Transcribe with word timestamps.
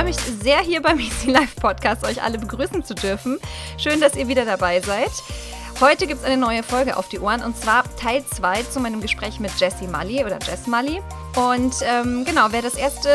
freue 0.00 0.08
mich 0.08 0.42
sehr, 0.42 0.60
hier 0.60 0.80
beim 0.80 0.98
Easy 0.98 1.30
Life 1.30 1.60
Podcast 1.60 2.06
euch 2.06 2.22
alle 2.22 2.38
begrüßen 2.38 2.82
zu 2.82 2.94
dürfen. 2.94 3.38
Schön, 3.76 4.00
dass 4.00 4.16
ihr 4.16 4.28
wieder 4.28 4.46
dabei 4.46 4.80
seid. 4.80 5.10
Heute 5.78 6.06
gibt 6.06 6.20
es 6.20 6.26
eine 6.26 6.38
neue 6.38 6.62
Folge 6.62 6.96
auf 6.96 7.10
die 7.10 7.18
Ohren 7.18 7.42
und 7.42 7.54
zwar 7.54 7.84
Teil 7.96 8.24
2 8.24 8.62
zu 8.62 8.80
meinem 8.80 9.02
Gespräch 9.02 9.40
mit 9.40 9.50
Jessie 9.60 9.86
Mully 9.86 10.24
oder 10.24 10.38
Jess 10.38 10.66
Mully. 10.66 11.02
Und 11.36 11.74
ähm, 11.82 12.24
genau, 12.24 12.46
wer 12.48 12.62
das 12.62 12.76
erste, 12.76 13.10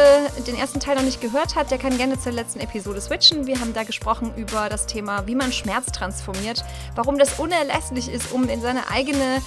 den 0.46 0.56
ersten 0.56 0.80
Teil 0.80 0.96
noch 0.96 1.02
nicht 1.02 1.22
gehört 1.22 1.56
hat, 1.56 1.72
der 1.72 1.80
kann 1.80 1.98
gerne 1.98 2.20
zur 2.20 2.34
letzten 2.34 2.60
Episode 2.60 3.02
switchen. 3.02 3.48
Wir 3.48 3.60
haben 3.60 3.74
da 3.74 3.82
gesprochen 3.82 4.32
über 4.36 4.70
das 4.70 4.86
Thema, 4.86 5.26
wie 5.26 5.34
man 5.34 5.52
Schmerz 5.52 5.92
transformiert, 5.92 6.64
warum 6.94 7.18
das 7.18 7.40
unerlässlich 7.40 8.10
ist, 8.10 8.32
um 8.32 8.48
in 8.48 8.62
seine 8.62 8.92
eigene 8.92 9.42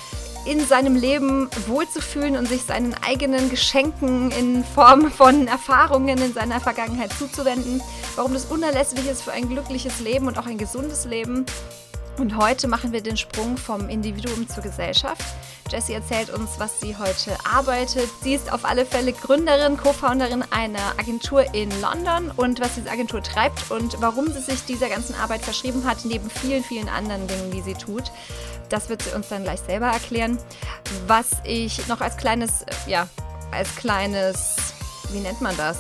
in 0.45 0.65
seinem 0.67 0.97
Leben 0.97 1.49
wohlzufühlen 1.67 2.37
und 2.37 2.49
sich 2.49 2.63
seinen 2.63 2.95
eigenen 3.07 3.51
Geschenken 3.51 4.31
in 4.31 4.65
Form 4.65 5.11
von 5.11 5.47
Erfahrungen 5.47 6.19
in 6.19 6.33
seiner 6.33 6.61
Vergangenheit 6.61 7.13
zuzuwenden, 7.13 7.83
warum 8.17 8.33
das 8.33 8.47
unerlässlich 8.47 9.07
ist 9.09 9.23
für 9.23 9.33
ein 9.33 9.49
glückliches 9.49 10.01
Leben 10.01 10.27
und 10.27 10.39
auch 10.39 10.47
ein 10.47 10.59
gesundes 10.59 11.05
Leben. 11.05 11.45
Und 12.19 12.37
heute 12.37 12.67
machen 12.67 12.93
wir 12.93 13.01
den 13.01 13.17
Sprung 13.17 13.57
vom 13.57 13.89
Individuum 13.89 14.49
zur 14.49 14.65
Gesellschaft. 14.65 15.23
Jessie 15.71 15.93
erzählt 15.93 16.31
uns, 16.31 16.59
was 16.59 16.81
sie 16.81 16.97
heute 16.97 17.37
arbeitet. 17.45 18.09
Sie 18.23 18.35
ist 18.35 18.53
auf 18.53 18.65
alle 18.65 18.85
Fälle 18.85 19.13
Gründerin, 19.13 19.77
Co-Founderin 19.77 20.43
einer 20.51 20.99
Agentur 20.99 21.55
in 21.55 21.71
London 21.81 22.33
und 22.37 22.59
was 22.61 22.75
diese 22.75 22.91
Agentur 22.91 23.23
treibt 23.23 23.71
und 23.71 24.01
warum 24.01 24.33
sie 24.33 24.41
sich 24.41 24.65
dieser 24.65 24.89
ganzen 24.89 25.15
Arbeit 25.15 25.43
verschrieben 25.43 25.85
hat, 25.85 26.05
neben 26.05 26.29
vielen, 26.29 26.65
vielen 26.65 26.89
anderen 26.89 27.29
Dingen, 27.29 27.51
die 27.53 27.63
sie 27.63 27.75
tut. 27.75 28.11
Das 28.69 28.89
wird 28.89 29.03
sie 29.03 29.11
uns 29.11 29.29
dann 29.29 29.45
gleich 29.45 29.61
selber 29.61 29.87
erklären. 29.87 30.39
Was 31.07 31.27
ich 31.45 31.87
noch 31.89 32.01
als 32.01 32.17
kleines, 32.17 32.65
ja, 32.87 33.09
als 33.51 33.75
kleines, 33.77 34.57
wie 35.11 35.21
nennt 35.21 35.41
man 35.41 35.57
das? 35.57 35.79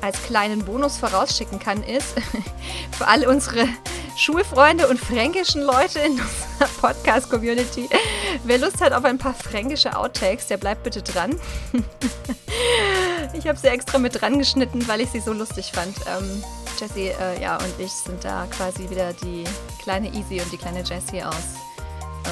Als 0.00 0.22
kleinen 0.22 0.64
Bonus 0.64 0.96
vorausschicken 0.96 1.58
kann, 1.58 1.82
ist 1.82 2.14
für 2.96 3.06
alle 3.08 3.28
unsere 3.28 3.68
Schulfreunde 4.16 4.88
und 4.88 4.98
fränkischen 4.98 5.62
Leute 5.62 6.00
in 6.00 6.12
unserer 6.12 6.68
Podcast-Community. 6.80 7.88
Wer 8.44 8.58
Lust 8.58 8.80
hat 8.80 8.92
auf 8.92 9.04
ein 9.04 9.18
paar 9.18 9.34
fränkische 9.34 9.96
Outtakes, 9.96 10.46
der 10.46 10.56
bleibt 10.56 10.84
bitte 10.84 11.02
dran. 11.02 11.38
ich 13.32 13.46
habe 13.46 13.58
sie 13.58 13.68
extra 13.68 13.98
mit 13.98 14.20
dran 14.20 14.38
geschnitten, 14.38 14.86
weil 14.86 15.00
ich 15.00 15.10
sie 15.10 15.20
so 15.20 15.32
lustig 15.32 15.72
fand. 15.72 15.96
Ähm, 16.06 16.42
Jessie 16.78 17.08
äh, 17.08 17.40
ja, 17.40 17.56
und 17.56 17.74
ich 17.78 17.92
sind 17.92 18.24
da 18.24 18.46
quasi 18.50 18.88
wieder 18.88 19.12
die 19.12 19.44
kleine 19.82 20.08
Easy 20.08 20.40
und 20.40 20.52
die 20.52 20.58
kleine 20.58 20.82
Jessie 20.82 21.22
aus 21.22 21.67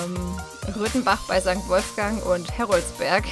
ähm, 0.04 0.76
Röthenbach 0.78 1.20
bei 1.28 1.40
St. 1.40 1.68
Wolfgang 1.68 2.24
und 2.26 2.56
Heroldsberg, 2.56 3.24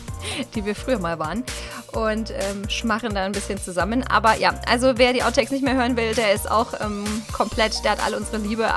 die 0.54 0.64
wir 0.64 0.74
früher 0.74 0.98
mal 0.98 1.18
waren. 1.18 1.44
Und 1.92 2.30
ähm, 2.30 2.68
schmachen 2.68 3.14
da 3.14 3.24
ein 3.24 3.32
bisschen 3.32 3.58
zusammen. 3.58 4.02
Aber 4.02 4.36
ja, 4.36 4.54
also 4.68 4.98
wer 4.98 5.12
die 5.12 5.22
Outtakes 5.22 5.50
nicht 5.50 5.64
mehr 5.64 5.76
hören 5.76 5.96
will, 5.96 6.14
der 6.14 6.32
ist 6.32 6.50
auch 6.50 6.74
ähm, 6.80 7.04
komplett, 7.32 7.82
der 7.84 7.92
hat 7.92 8.04
alle 8.04 8.18
unsere 8.18 8.38
Liebe. 8.38 8.68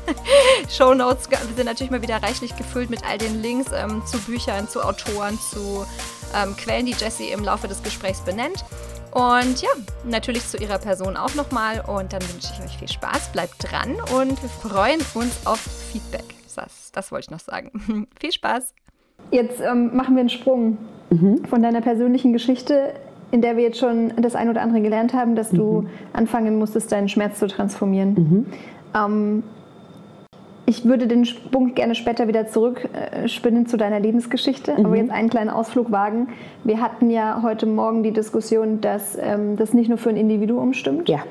Show 0.70 0.92
Notes 0.92 1.28
sind 1.56 1.64
natürlich 1.64 1.90
mal 1.90 2.02
wieder 2.02 2.22
reichlich 2.22 2.54
gefüllt 2.56 2.90
mit 2.90 3.04
all 3.04 3.16
den 3.16 3.40
Links 3.40 3.70
ähm, 3.74 4.02
zu 4.06 4.18
Büchern, 4.18 4.68
zu 4.68 4.82
Autoren, 4.82 5.38
zu 5.38 5.86
ähm, 6.34 6.56
Quellen, 6.56 6.86
die 6.86 6.92
Jessie 6.92 7.30
im 7.30 7.42
Laufe 7.44 7.68
des 7.68 7.82
Gesprächs 7.82 8.20
benennt. 8.20 8.64
Und 9.12 9.60
ja, 9.60 9.68
natürlich 10.04 10.46
zu 10.48 10.56
ihrer 10.56 10.78
Person 10.78 11.16
auch 11.16 11.34
nochmal. 11.34 11.80
Und 11.80 12.12
dann 12.12 12.22
wünsche 12.32 12.52
ich 12.54 12.64
euch 12.64 12.78
viel 12.78 12.88
Spaß, 12.88 13.32
bleibt 13.32 13.70
dran 13.70 13.96
und 14.14 14.42
wir 14.42 14.48
freuen 14.70 15.00
uns 15.14 15.46
auf 15.46 15.60
Feedback. 15.92 16.41
Das, 16.54 16.92
das 16.92 17.12
wollte 17.12 17.26
ich 17.26 17.30
noch 17.30 17.40
sagen. 17.40 18.06
Viel 18.20 18.32
Spaß. 18.32 18.74
Jetzt 19.30 19.60
ähm, 19.60 19.94
machen 19.94 20.14
wir 20.14 20.20
einen 20.20 20.28
Sprung 20.28 20.78
mhm. 21.10 21.44
von 21.44 21.62
deiner 21.62 21.80
persönlichen 21.80 22.32
Geschichte, 22.32 22.94
in 23.30 23.40
der 23.40 23.56
wir 23.56 23.64
jetzt 23.64 23.78
schon 23.78 24.12
das 24.18 24.34
ein 24.34 24.48
oder 24.48 24.62
andere 24.62 24.82
gelernt 24.82 25.14
haben, 25.14 25.36
dass 25.36 25.50
du 25.50 25.82
mhm. 25.82 25.88
anfangen 26.12 26.58
musstest, 26.58 26.92
deinen 26.92 27.08
Schmerz 27.08 27.38
zu 27.38 27.46
transformieren. 27.46 28.14
Mhm. 28.14 28.46
Ähm, 28.94 29.42
ich 30.64 30.84
würde 30.84 31.06
den 31.06 31.24
Sprung 31.24 31.74
gerne 31.74 31.94
später 31.94 32.28
wieder 32.28 32.46
zurückspinnen 32.46 33.64
äh, 33.64 33.66
zu 33.66 33.76
deiner 33.76 34.00
Lebensgeschichte, 34.00 34.76
aber 34.76 34.90
mhm. 34.90 34.94
jetzt 34.94 35.10
einen 35.10 35.28
kleinen 35.28 35.50
Ausflug 35.50 35.90
wagen. 35.90 36.28
Wir 36.64 36.80
hatten 36.80 37.10
ja 37.10 37.40
heute 37.42 37.66
Morgen 37.66 38.02
die 38.02 38.12
Diskussion, 38.12 38.80
dass 38.80 39.18
ähm, 39.20 39.56
das 39.56 39.72
nicht 39.72 39.88
nur 39.88 39.98
für 39.98 40.10
ein 40.10 40.16
Individuum 40.16 40.72
stimmt, 40.72 41.08
ja 41.08 41.24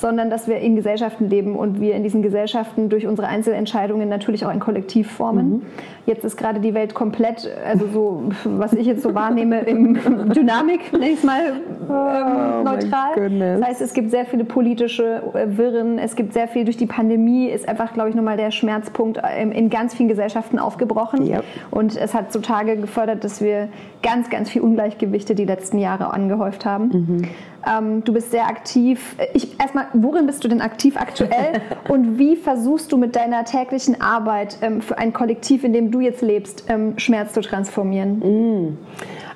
sondern 0.00 0.30
dass 0.30 0.48
wir 0.48 0.58
in 0.58 0.76
Gesellschaften 0.76 1.28
leben 1.28 1.56
und 1.56 1.80
wir 1.80 1.94
in 1.94 2.02
diesen 2.02 2.22
Gesellschaften 2.22 2.88
durch 2.88 3.06
unsere 3.06 3.28
Einzelentscheidungen 3.28 4.08
natürlich 4.08 4.44
auch 4.44 4.50
ein 4.50 4.60
Kollektiv 4.60 5.10
formen. 5.10 5.50
Mhm. 5.50 5.62
Jetzt 6.06 6.24
ist 6.24 6.36
gerade 6.36 6.60
die 6.60 6.72
Welt 6.72 6.94
komplett, 6.94 7.50
also 7.66 7.86
so, 7.92 8.22
was 8.44 8.72
ich 8.72 8.86
jetzt 8.86 9.02
so 9.02 9.14
wahrnehme, 9.14 9.60
im 9.60 9.94
Dynamik, 10.32 10.92
nenne 10.92 11.10
ich 11.10 11.18
es 11.18 11.24
mal 11.24 11.40
ähm, 11.48 11.88
oh, 11.88 12.64
neutral. 12.64 13.58
Das 13.58 13.68
heißt, 13.68 13.80
es 13.82 13.92
gibt 13.92 14.10
sehr 14.10 14.24
viele 14.24 14.44
politische 14.44 15.22
äh, 15.34 15.56
Wirren, 15.58 15.98
es 15.98 16.16
gibt 16.16 16.32
sehr 16.32 16.48
viel 16.48 16.64
durch 16.64 16.76
die 16.76 16.86
Pandemie, 16.86 17.48
ist 17.48 17.68
einfach, 17.68 17.92
glaube 17.92 18.08
ich, 18.08 18.14
nochmal 18.14 18.36
der 18.36 18.50
Schmerzpunkt 18.50 19.20
ähm, 19.22 19.52
in 19.52 19.68
ganz 19.68 19.94
vielen 19.94 20.08
Gesellschaften 20.08 20.58
aufgebrochen. 20.58 21.26
Yep. 21.26 21.44
Und 21.70 21.96
es 21.96 22.14
hat 22.14 22.32
zutage 22.32 22.76
gefördert, 22.76 23.24
dass 23.24 23.42
wir 23.42 23.68
ganz, 24.02 24.30
ganz 24.30 24.48
viel 24.48 24.62
Ungleichgewichte 24.62 25.34
die 25.34 25.44
letzten 25.44 25.78
Jahre 25.78 26.12
angehäuft 26.12 26.64
haben. 26.64 26.88
Mhm. 26.88 27.22
Ähm, 27.66 28.04
du 28.04 28.12
bist 28.12 28.30
sehr 28.30 28.46
aktiv. 28.46 29.16
Ich, 29.34 29.58
erstmal, 29.60 29.86
worin 29.92 30.26
bist 30.26 30.44
du 30.44 30.48
denn 30.48 30.60
aktiv 30.60 30.96
aktuell 30.96 31.60
und 31.88 32.18
wie 32.18 32.36
versuchst 32.36 32.92
du 32.92 32.96
mit 32.96 33.16
deiner 33.16 33.44
täglichen 33.44 34.00
Arbeit 34.00 34.58
ähm, 34.62 34.80
für 34.80 34.98
ein 34.98 35.12
Kollektiv, 35.12 35.64
in 35.64 35.72
dem 35.72 35.90
du 35.90 36.00
jetzt 36.00 36.22
lebst, 36.22 36.64
ähm, 36.68 36.98
Schmerz 36.98 37.32
zu 37.32 37.40
transformieren? 37.40 38.18
Mm. 38.18 38.78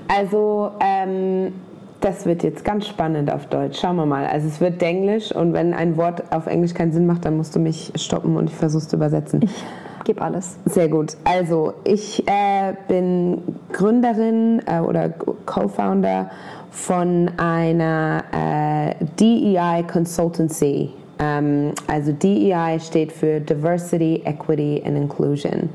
Also, 0.08 0.72
ähm, 0.80 1.52
das 2.00 2.26
wird 2.26 2.42
jetzt 2.42 2.64
ganz 2.64 2.86
spannend 2.86 3.32
auf 3.32 3.46
Deutsch. 3.46 3.80
Schauen 3.80 3.96
wir 3.96 4.06
mal. 4.06 4.26
Also, 4.26 4.48
es 4.48 4.60
wird 4.60 4.80
Denglisch 4.80 5.32
und 5.32 5.52
wenn 5.52 5.74
ein 5.74 5.96
Wort 5.96 6.32
auf 6.32 6.46
Englisch 6.46 6.74
keinen 6.74 6.92
Sinn 6.92 7.06
macht, 7.06 7.24
dann 7.24 7.36
musst 7.36 7.54
du 7.54 7.60
mich 7.60 7.92
stoppen 7.96 8.36
und 8.36 8.50
ich 8.50 8.56
versuche 8.56 8.82
es 8.82 8.88
zu 8.88 8.96
übersetzen. 8.96 9.40
Ich 9.42 9.64
gebe 10.04 10.22
alles. 10.22 10.58
Sehr 10.64 10.88
gut. 10.88 11.16
Also, 11.24 11.74
ich 11.84 12.26
äh, 12.26 12.74
bin 12.88 13.42
Gründerin 13.72 14.62
äh, 14.66 14.80
oder 14.80 15.10
Co-Founder 15.10 16.30
von 16.72 17.30
einer 17.36 18.24
äh, 18.32 19.04
DEI 19.20 19.84
Consultancy. 19.84 20.90
Ähm, 21.18 21.72
also 21.86 22.12
DEI 22.12 22.78
steht 22.80 23.12
für 23.12 23.40
Diversity, 23.40 24.22
Equity 24.24 24.82
and 24.84 24.96
Inclusion. 24.96 25.68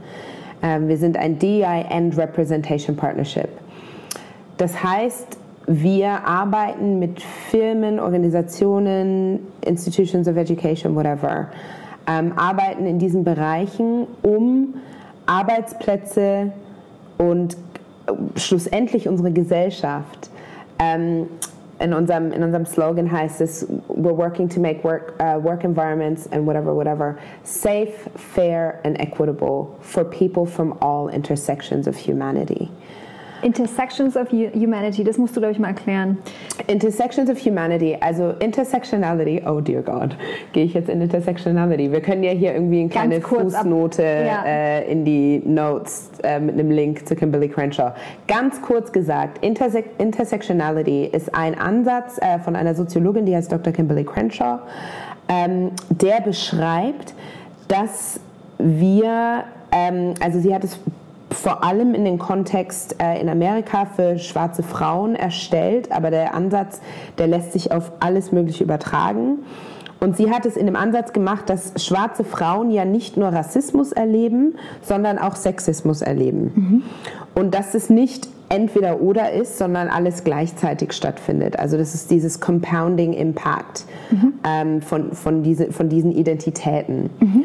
Ähm, 0.64 0.88
wir 0.88 0.98
sind 0.98 1.16
ein 1.16 1.38
DEI 1.38 1.86
and 1.92 2.18
Representation 2.18 2.96
Partnership. 2.96 3.50
Das 4.58 4.84
heißt, 4.84 5.38
wir 5.68 6.26
arbeiten 6.26 6.98
mit 6.98 7.22
Firmen, 7.22 8.00
Organisationen, 8.00 9.40
Institutions 9.66 10.28
of 10.28 10.36
Education, 10.36 10.96
whatever, 10.96 11.50
ähm, 12.08 12.34
arbeiten 12.38 12.88
in 12.88 12.98
diesen 12.98 13.24
Bereichen, 13.24 14.08
um 14.24 14.74
Arbeitsplätze 15.28 16.52
und 17.20 17.56
äh, 18.08 18.40
schlussendlich 18.40 19.08
unsere 19.08 19.32
Gesellschaft 19.32 20.32
um, 20.80 21.30
in 21.80 21.94
unserem, 21.94 22.32
in 22.34 22.42
unserem 22.42 22.66
Slogan 22.66 23.12
heißt 23.12 23.42
es, 23.42 23.66
we're 23.88 24.14
working 24.14 24.50
to 24.50 24.60
make 24.60 24.84
work, 24.84 25.16
uh, 25.20 25.40
work 25.40 25.64
environments 25.64 26.28
and 26.28 26.46
whatever, 26.46 26.74
whatever, 26.74 27.20
safe, 27.44 28.08
fair 28.16 28.82
and 28.84 29.00
equitable 29.00 29.78
for 29.82 30.04
people 30.04 30.46
from 30.46 30.78
all 30.82 31.10
intersections 31.10 31.88
of 31.88 31.96
humanity. 31.96 32.72
Intersections 33.48 34.18
of 34.18 34.30
Humanity, 34.30 35.06
das 35.06 35.18
musst 35.18 35.34
du, 35.38 35.40
glaube 35.40 35.54
ich, 35.54 35.60
mal 35.60 35.70
erklären. 35.70 36.18
Intersections 36.68 37.30
of 37.30 37.40
Humanity, 37.40 37.96
also 37.98 38.32
Intersectionality, 38.40 39.42
oh 39.48 39.62
dear 39.62 39.82
God, 39.82 40.18
gehe 40.52 40.66
ich 40.66 40.74
jetzt 40.74 40.90
in 40.90 41.00
Intersectionality? 41.00 41.90
Wir 41.90 42.02
können 42.02 42.24
ja 42.24 42.32
hier 42.32 42.54
irgendwie 42.54 42.82
eine 42.82 42.90
kleine 42.90 43.22
Fußnote 43.22 44.04
ja. 44.04 44.44
äh, 44.46 44.92
in 44.92 45.06
die 45.06 45.42
Notes 45.46 46.10
äh, 46.24 46.42
mit 46.42 46.56
einem 46.56 46.72
Link 46.72 47.08
zu 47.08 47.16
Kimberly 47.16 47.48
Crenshaw. 47.48 47.94
Ganz 48.28 48.62
kurz 48.62 48.92
gesagt, 48.92 49.42
Interse 49.46 49.82
Intersectionality 49.98 51.06
ist 51.06 51.34
ein 51.34 51.58
Ansatz 51.58 52.18
äh, 52.18 52.40
von 52.40 52.54
einer 52.54 52.76
Soziologin, 52.76 53.26
die 53.26 53.34
heißt 53.34 53.50
Dr. 53.50 53.72
Kimberly 53.72 54.04
Crenshaw, 54.04 54.60
ähm, 55.30 55.72
der 55.90 56.20
beschreibt, 56.20 57.14
dass 57.70 58.20
wir, 58.58 59.46
ähm, 59.72 60.16
also 60.20 60.42
sie 60.42 60.54
hat 60.54 60.66
es 60.66 60.78
vor 61.38 61.64
allem 61.64 61.94
in 61.94 62.04
den 62.04 62.18
Kontext 62.18 62.96
äh, 63.02 63.22
in 63.22 63.30
Amerika 63.30 63.86
für 63.86 64.18
schwarze 64.18 64.64
Frauen 64.64 65.16
erstellt, 65.16 65.92
aber 65.92 66.10
der 66.10 66.34
Ansatz, 66.34 66.82
der 67.20 67.28
lässt 67.28 67.54
sich 67.54 67.72
auf 67.72 67.92
alles 68.00 68.32
Mögliche 68.32 68.64
übertragen. 68.64 69.40
Und 70.00 70.18
sie 70.18 70.32
hat 70.32 70.46
es 70.46 70.58
in 70.58 70.66
dem 70.66 70.76
Ansatz 70.76 71.14
gemacht, 71.14 71.50
dass 71.50 71.74
schwarze 71.84 72.24
Frauen 72.24 72.72
ja 72.72 72.86
nicht 72.86 73.18
nur 73.18 73.30
Rassismus 73.30 73.92
erleben, 73.92 74.56
sondern 74.82 75.18
auch 75.18 75.36
Sexismus 75.36 76.02
erleben. 76.02 76.52
Mhm. 76.56 76.84
Und 77.34 77.54
dass 77.54 77.74
es 77.74 77.90
nicht 77.90 78.28
entweder 78.50 79.02
oder 79.02 79.32
ist, 79.32 79.58
sondern 79.58 79.90
alles 79.90 80.24
gleichzeitig 80.24 80.94
stattfindet. 80.94 81.60
Also 81.60 81.78
das 81.78 81.94
ist 81.94 82.12
dieses 82.12 82.40
Compounding 82.40 83.14
Impact 83.14 83.86
mhm. 84.12 84.34
ähm, 84.44 84.82
von, 84.82 85.14
von, 85.14 85.44
diese, 85.44 85.72
von 85.72 85.90
diesen 85.90 86.12
Identitäten. 86.12 87.10
Mhm. 87.20 87.44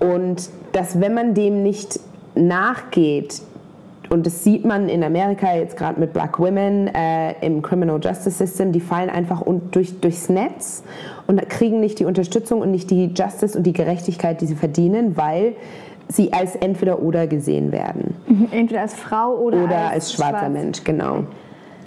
Und 0.00 0.50
dass 0.72 1.00
wenn 1.00 1.14
man 1.14 1.34
dem 1.34 1.62
nicht 1.62 2.00
nachgeht 2.34 3.42
und 4.10 4.26
das 4.26 4.42
sieht 4.42 4.64
man 4.64 4.88
in 4.88 5.04
Amerika 5.04 5.54
jetzt 5.54 5.76
gerade 5.76 6.00
mit 6.00 6.12
Black 6.12 6.40
Women 6.40 6.88
äh, 6.88 7.46
im 7.46 7.62
Criminal 7.62 8.00
Justice 8.02 8.38
System, 8.38 8.72
die 8.72 8.80
fallen 8.80 9.08
einfach 9.08 9.44
durch, 9.70 10.00
durchs 10.00 10.28
Netz 10.28 10.82
und 11.28 11.48
kriegen 11.48 11.78
nicht 11.78 12.00
die 12.00 12.04
Unterstützung 12.04 12.60
und 12.60 12.72
nicht 12.72 12.90
die 12.90 13.12
Justice 13.14 13.56
und 13.56 13.62
die 13.62 13.72
Gerechtigkeit, 13.72 14.40
die 14.40 14.46
sie 14.46 14.56
verdienen, 14.56 15.16
weil 15.16 15.54
sie 16.08 16.32
als 16.32 16.56
entweder 16.56 17.00
oder 17.00 17.28
gesehen 17.28 17.70
werden. 17.70 18.16
Mhm, 18.26 18.48
entweder 18.50 18.80
als 18.80 18.94
Frau 18.94 19.36
oder, 19.36 19.62
oder 19.62 19.76
als, 19.76 19.92
als 19.92 20.12
schwarzer 20.14 20.38
schwarz. 20.38 20.52
Mensch, 20.52 20.82
genau. 20.82 21.24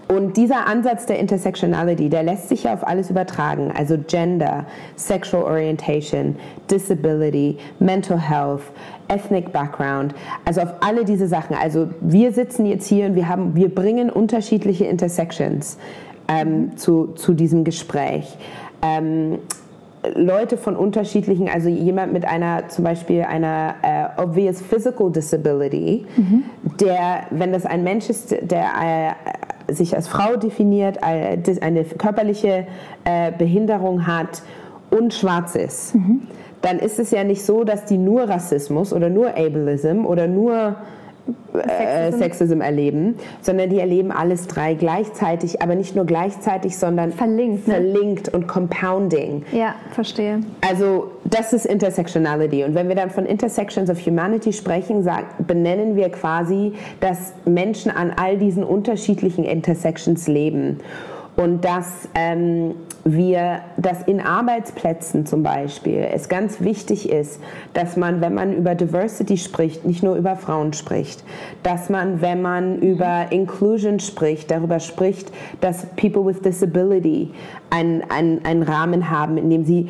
Und 0.07 0.38
dieser 0.38 0.67
Ansatz 0.67 1.05
der 1.05 1.19
Intersectionality, 1.19 2.09
der 2.09 2.23
lässt 2.23 2.50
sich 2.50 2.63
ja 2.63 2.73
auf 2.73 2.85
alles 2.85 3.09
übertragen. 3.09 3.71
Also 3.75 3.97
Gender, 4.07 4.65
Sexual 4.95 5.44
Orientation, 5.44 6.35
Disability, 6.69 7.57
Mental 7.79 8.19
Health, 8.19 8.61
Ethnic 9.07 9.51
Background, 9.51 10.13
also 10.45 10.61
auf 10.61 10.73
alle 10.81 11.05
diese 11.05 11.27
Sachen. 11.27 11.55
Also 11.55 11.89
wir 12.01 12.31
sitzen 12.31 12.65
jetzt 12.65 12.88
hier 12.88 13.05
und 13.05 13.15
wir, 13.15 13.27
haben, 13.27 13.55
wir 13.55 13.73
bringen 13.73 14.09
unterschiedliche 14.09 14.85
Intersections 14.85 15.77
ähm, 16.27 16.75
zu, 16.77 17.07
zu 17.15 17.33
diesem 17.33 17.63
Gespräch. 17.63 18.38
Ähm, 18.81 19.39
Leute 20.15 20.57
von 20.57 20.75
unterschiedlichen, 20.75 21.47
also 21.47 21.69
jemand 21.69 22.11
mit 22.11 22.25
einer 22.25 22.67
zum 22.67 22.83
Beispiel 22.83 23.21
einer 23.21 23.75
äh, 23.81 24.21
obvious 24.21 24.61
physical 24.61 25.09
disability, 25.09 26.06
mhm. 26.17 26.44
der, 26.79 27.27
wenn 27.29 27.53
das 27.53 27.65
ein 27.65 27.83
Mensch 27.83 28.09
ist, 28.09 28.31
der 28.31 28.65
äh, 28.81 29.11
sich 29.69 29.95
als 29.95 30.07
Frau 30.07 30.36
definiert, 30.36 31.04
eine 31.04 31.83
körperliche 31.83 32.68
äh, 33.04 33.31
Behinderung 33.31 34.07
hat 34.07 34.44
und 34.89 35.13
schwarz 35.13 35.56
ist, 35.56 35.95
mhm. 35.95 36.27
dann 36.62 36.80
ist 36.80 37.00
es 37.00 37.12
ja 37.12 37.24
nicht 37.24 37.44
so, 37.44 37.63
dass 37.63 37.86
die 37.86 37.98
nur 37.98 38.24
Rassismus 38.24 38.94
oder 38.94 39.10
nur 39.10 39.30
Ableism 39.30 40.06
oder 40.06 40.27
nur 40.27 40.75
äh, 41.53 42.11
Sexism. 42.11 42.61
erleben, 42.61 43.15
sondern 43.41 43.69
die 43.69 43.79
erleben 43.79 44.11
alles 44.11 44.47
drei 44.47 44.73
gleichzeitig, 44.73 45.61
aber 45.61 45.75
nicht 45.75 45.95
nur 45.95 46.05
gleichzeitig, 46.05 46.77
sondern 46.77 47.11
verlinkt, 47.11 47.67
ne? 47.67 47.75
verlinkt 47.75 48.29
und 48.29 48.47
compounding. 48.47 49.43
Ja, 49.51 49.75
verstehe. 49.91 50.41
Also 50.67 51.11
das 51.25 51.53
ist 51.53 51.65
Intersectionality. 51.65 52.63
Und 52.63 52.75
wenn 52.75 52.87
wir 52.87 52.95
dann 52.95 53.09
von 53.09 53.25
Intersections 53.25 53.89
of 53.89 54.03
Humanity 54.05 54.53
sprechen, 54.53 55.03
sag, 55.03 55.47
benennen 55.47 55.95
wir 55.95 56.09
quasi, 56.09 56.73
dass 56.99 57.33
Menschen 57.45 57.91
an 57.91 58.13
all 58.15 58.37
diesen 58.37 58.63
unterschiedlichen 58.63 59.43
Intersections 59.43 60.27
leben 60.27 60.79
und 61.35 61.65
dass 61.65 62.07
ähm, 62.15 62.75
wir, 63.06 63.62
dass 63.77 64.03
in 64.03 64.21
Arbeitsplätzen 64.21 65.25
zum 65.25 65.44
Beispiel 65.44 66.07
es 66.13 66.30
ganz 66.30 66.62
wichtig 66.62 67.09
ist, 67.09 67.41
dass 67.74 67.97
man, 67.97 68.21
wenn 68.21 68.33
man 68.33 68.53
über 68.53 68.75
Diversity 68.75 69.38
spricht, 69.38 69.85
nicht 69.85 70.03
nur 70.03 70.15
über 70.15 70.35
Frauen 70.35 70.74
spricht, 70.74 71.24
dass 71.63 71.89
man, 71.89 72.21
wenn 72.21 72.41
man 72.41 72.80
über 72.80 73.31
Inclusion 73.31 74.00
spricht, 74.00 74.51
darüber 74.51 74.80
spricht, 74.80 75.31
dass 75.59 75.85
People 75.95 76.25
with 76.25 76.41
Disability 76.41 77.31
einen, 77.71 78.03
einen, 78.09 78.45
einen 78.45 78.63
Rahmen 78.63 79.09
haben, 79.09 79.38
in 79.38 79.50
dem 79.50 79.65
sie 79.65 79.89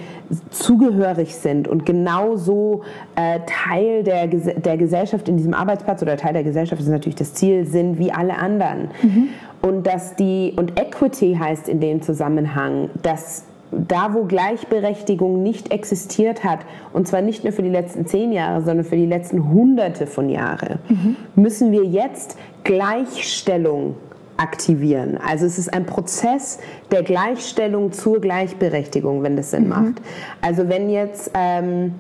zugehörig 0.50 1.36
sind 1.36 1.68
und 1.68 1.86
genauso 1.86 2.82
äh, 3.16 3.42
Teil 3.46 4.04
der, 4.04 4.28
der 4.28 4.78
Gesellschaft 4.78 5.28
in 5.28 5.38
diesem 5.38 5.54
Arbeitsplatz 5.54 6.02
oder 6.02 6.16
Teil 6.16 6.34
der 6.34 6.44
Gesellschaft 6.44 6.82
ist 6.82 6.88
natürlich 6.88 7.16
das 7.16 7.34
Ziel, 7.34 7.66
sind 7.66 8.00
wie 8.00 8.12
alle 8.12 8.38
anderen. 8.38 8.90
Mhm. 9.02 9.30
Und 9.66 9.88
dass 9.88 10.16
die, 10.16 10.54
und 10.58 10.78
Equity 10.80 11.38
heißt 11.40 11.70
in 11.70 11.80
dem 11.80 12.02
Zusammenhang, 12.02 12.90
dass 13.02 13.46
da, 13.72 14.14
wo 14.14 14.26
Gleichberechtigung 14.26 15.42
nicht 15.42 15.72
existiert 15.72 16.44
hat, 16.44 16.60
und 16.92 17.08
zwar 17.08 17.22
nicht 17.22 17.46
nur 17.46 17.54
für 17.54 17.64
die 17.64 17.70
letzten 17.70 18.06
zehn 18.06 18.34
Jahre, 18.34 18.62
sondern 18.62 18.86
für 18.86 18.98
die 18.98 19.06
letzten 19.06 19.50
Hunderte 19.50 20.06
von 20.06 20.30
Jahren, 20.30 20.80
mhm. 20.90 21.16
müssen 21.36 21.72
wir 21.72 21.86
jetzt 21.86 22.38
Gleichstellung 22.66 23.96
aktivieren. 24.36 25.18
Also 25.26 25.46
es 25.46 25.58
ist 25.58 25.74
ein 25.74 25.86
Prozess 25.86 26.60
der 26.92 27.04
Gleichstellung 27.04 27.94
zur 27.94 28.20
Gleichberechtigung, 28.20 29.24
wenn 29.24 29.38
das 29.38 29.52
Sinn 29.52 29.64
mhm. 29.64 29.70
macht. 29.70 30.02
Also 30.42 30.68
wenn 30.68 30.90
jetzt 30.90 31.32
ähm, 31.34 31.94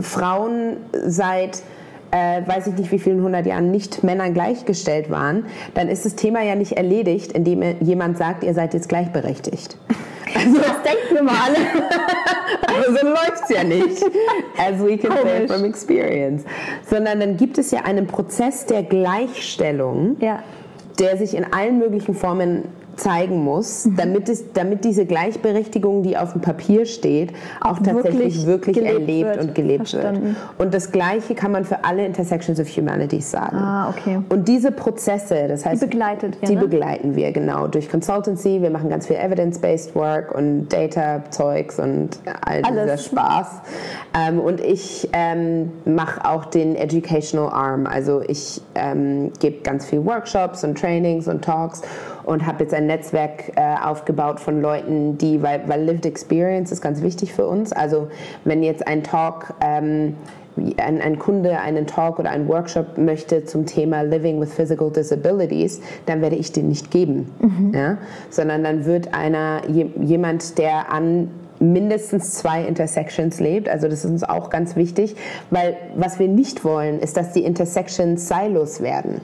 Frauen 0.00 0.76
seit 1.06 1.62
äh, 2.14 2.46
weiß 2.46 2.68
ich 2.68 2.74
nicht 2.74 2.92
wie 2.92 3.00
vielen 3.00 3.22
hundert 3.22 3.44
Jahren 3.44 3.72
nicht 3.72 4.04
Männern 4.04 4.34
gleichgestellt 4.34 5.10
waren, 5.10 5.46
dann 5.74 5.88
ist 5.88 6.04
das 6.04 6.14
Thema 6.14 6.42
ja 6.42 6.54
nicht 6.54 6.72
erledigt, 6.72 7.32
indem 7.32 7.62
jemand 7.80 8.18
sagt, 8.18 8.44
ihr 8.44 8.54
seid 8.54 8.72
jetzt 8.72 8.88
gleichberechtigt. 8.88 9.76
Also, 10.36 10.56
das 10.56 10.82
denken 10.82 11.14
wir 11.14 11.22
mal 11.22 11.36
alle. 11.46 11.56
Aber 12.66 12.98
so 12.98 13.06
läuft 13.06 13.44
es 13.44 13.50
ja 13.50 13.62
nicht. 13.62 14.02
As 14.58 14.82
we 14.82 14.96
can 14.96 15.12
say 15.12 15.46
from 15.46 15.64
experience. 15.64 16.44
Sondern 16.90 17.20
dann 17.20 17.36
gibt 17.36 17.56
es 17.56 17.70
ja 17.70 17.82
einen 17.82 18.08
Prozess 18.08 18.66
der 18.66 18.82
Gleichstellung, 18.82 20.16
ja. 20.18 20.42
der 20.98 21.18
sich 21.18 21.36
in 21.36 21.44
allen 21.52 21.78
möglichen 21.78 22.14
Formen 22.14 22.64
zeigen 22.96 23.42
muss, 23.44 23.86
mhm. 23.86 23.96
damit, 23.96 24.28
es, 24.28 24.52
damit 24.52 24.84
diese 24.84 25.06
Gleichberechtigung, 25.06 26.02
die 26.02 26.16
auf 26.16 26.32
dem 26.32 26.40
Papier 26.40 26.86
steht, 26.86 27.32
auch, 27.60 27.72
auch 27.72 27.78
tatsächlich 27.78 28.46
wirklich, 28.46 28.76
wirklich 28.76 28.86
erlebt 28.86 29.28
wird. 29.28 29.40
und 29.40 29.54
gelebt 29.54 29.88
Verstanden. 29.88 30.24
wird. 30.26 30.36
Und 30.58 30.74
das 30.74 30.92
Gleiche 30.92 31.34
kann 31.34 31.52
man 31.52 31.64
für 31.64 31.84
alle 31.84 32.04
Intersections 32.04 32.60
of 32.60 32.68
Humanities 32.68 33.30
sagen. 33.30 33.56
Ah, 33.56 33.90
okay. 33.90 34.20
Und 34.28 34.48
diese 34.48 34.72
Prozesse, 34.72 35.46
das 35.48 35.64
heißt, 35.64 35.82
die 35.82 35.86
begleitet 35.86 36.40
wir, 36.40 36.48
die 36.48 36.54
ne? 36.56 36.60
begleiten 36.60 37.16
wir 37.16 37.32
genau 37.32 37.66
durch 37.66 37.90
Consultancy. 37.90 38.62
Wir 38.62 38.70
machen 38.70 38.88
ganz 38.88 39.06
viel 39.06 39.16
Evidence-based 39.16 39.94
Work 39.94 40.34
und 40.34 40.68
Data-Zeugs 40.68 41.78
und 41.78 42.18
all 42.44 42.62
dieser 42.62 42.80
Alles. 42.80 43.04
Spaß. 43.06 43.46
Ähm, 44.16 44.40
und 44.40 44.60
ich 44.60 45.08
ähm, 45.12 45.72
mache 45.84 46.24
auch 46.28 46.44
den 46.44 46.76
Educational 46.76 47.50
Arm. 47.50 47.86
Also 47.86 48.22
ich 48.26 48.60
ähm, 48.74 49.32
gebe 49.40 49.62
ganz 49.62 49.86
viel 49.86 50.04
Workshops 50.04 50.64
und 50.64 50.78
Trainings 50.78 51.28
und 51.28 51.44
Talks 51.44 51.82
und 52.24 52.46
habe 52.46 52.64
jetzt 52.64 52.74
ein 52.74 52.86
Netzwerk 52.86 53.52
äh, 53.56 53.76
aufgebaut 53.82 54.40
von 54.40 54.60
Leuten, 54.60 55.18
die, 55.18 55.42
weil, 55.42 55.62
weil 55.66 55.82
Lived 55.84 56.06
Experience 56.06 56.72
ist 56.72 56.80
ganz 56.80 57.02
wichtig 57.02 57.32
für 57.32 57.46
uns. 57.46 57.72
Also 57.72 58.08
wenn 58.44 58.62
jetzt 58.62 58.86
ein 58.86 59.02
Talk 59.02 59.54
ähm, 59.60 60.14
ein, 60.76 61.00
ein, 61.00 61.18
Kunde 61.18 61.58
einen 61.58 61.86
Talk 61.86 62.18
oder 62.18 62.30
einen 62.30 62.48
Workshop 62.48 62.96
möchte 62.96 63.44
zum 63.44 63.66
Thema 63.66 64.02
Living 64.02 64.40
with 64.40 64.54
Physical 64.54 64.90
Disabilities, 64.90 65.80
dann 66.06 66.20
werde 66.20 66.36
ich 66.36 66.52
den 66.52 66.68
nicht 66.68 66.90
geben, 66.90 67.30
mhm. 67.40 67.72
ja? 67.74 67.98
sondern 68.30 68.62
dann 68.62 68.84
wird 68.84 69.14
einer 69.14 69.62
jemand, 69.68 70.58
der 70.58 70.92
an 70.92 71.30
mindestens 71.60 72.32
zwei 72.34 72.62
Intersections 72.64 73.40
lebt. 73.40 73.68
Also 73.68 73.88
das 73.88 74.04
ist 74.04 74.10
uns 74.10 74.24
auch 74.24 74.50
ganz 74.50 74.76
wichtig, 74.76 75.16
weil 75.50 75.76
was 75.96 76.18
wir 76.18 76.28
nicht 76.28 76.64
wollen, 76.64 77.00
ist, 77.00 77.16
dass 77.16 77.32
die 77.32 77.44
Intersections 77.44 78.28
Silos 78.28 78.80
werden. 78.80 79.20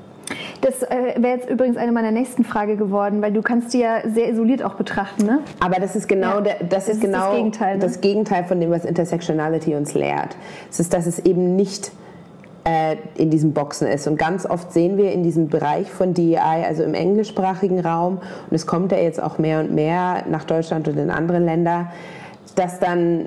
Das 0.60 0.82
äh, 0.82 1.14
wäre 1.16 1.38
jetzt 1.38 1.48
übrigens 1.48 1.76
eine 1.76 1.92
meiner 1.92 2.10
nächsten 2.10 2.44
Frage 2.44 2.76
geworden, 2.76 3.22
weil 3.22 3.32
du 3.32 3.42
kannst 3.42 3.72
die 3.72 3.78
ja 3.80 4.08
sehr 4.08 4.30
isoliert 4.30 4.62
auch 4.62 4.74
betrachten, 4.74 5.26
ne? 5.26 5.40
Aber 5.60 5.80
das 5.80 5.96
ist 5.96 6.08
genau, 6.08 6.36
ja. 6.36 6.40
der, 6.40 6.54
das, 6.60 6.68
das 6.68 6.88
ist, 6.88 6.94
ist 6.94 7.00
genau 7.00 7.26
das, 7.28 7.36
Gegenteil, 7.36 7.74
ne? 7.74 7.80
das 7.80 8.00
Gegenteil 8.00 8.44
von 8.44 8.60
dem, 8.60 8.70
was 8.70 8.84
Intersectionality 8.84 9.74
uns 9.74 9.94
lehrt. 9.94 10.36
Es 10.70 10.80
ist, 10.80 10.92
dass 10.92 11.06
es 11.06 11.18
eben 11.20 11.56
nicht 11.56 11.92
äh, 12.64 12.96
in 13.16 13.30
diesen 13.30 13.52
Boxen 13.52 13.88
ist. 13.88 14.06
Und 14.06 14.18
ganz 14.18 14.46
oft 14.46 14.72
sehen 14.72 14.96
wir 14.96 15.12
in 15.12 15.22
diesem 15.22 15.48
Bereich 15.48 15.90
von 15.90 16.14
DEI, 16.14 16.64
also 16.66 16.82
im 16.82 16.94
englischsprachigen 16.94 17.80
Raum, 17.80 18.18
und 18.18 18.54
es 18.54 18.66
kommt 18.66 18.92
ja 18.92 18.98
jetzt 18.98 19.22
auch 19.22 19.38
mehr 19.38 19.60
und 19.60 19.74
mehr 19.74 20.24
nach 20.28 20.44
Deutschland 20.44 20.86
und 20.88 20.98
in 20.98 21.10
andere 21.10 21.38
Länder, 21.38 21.90
dass 22.56 22.78
dann 22.78 23.26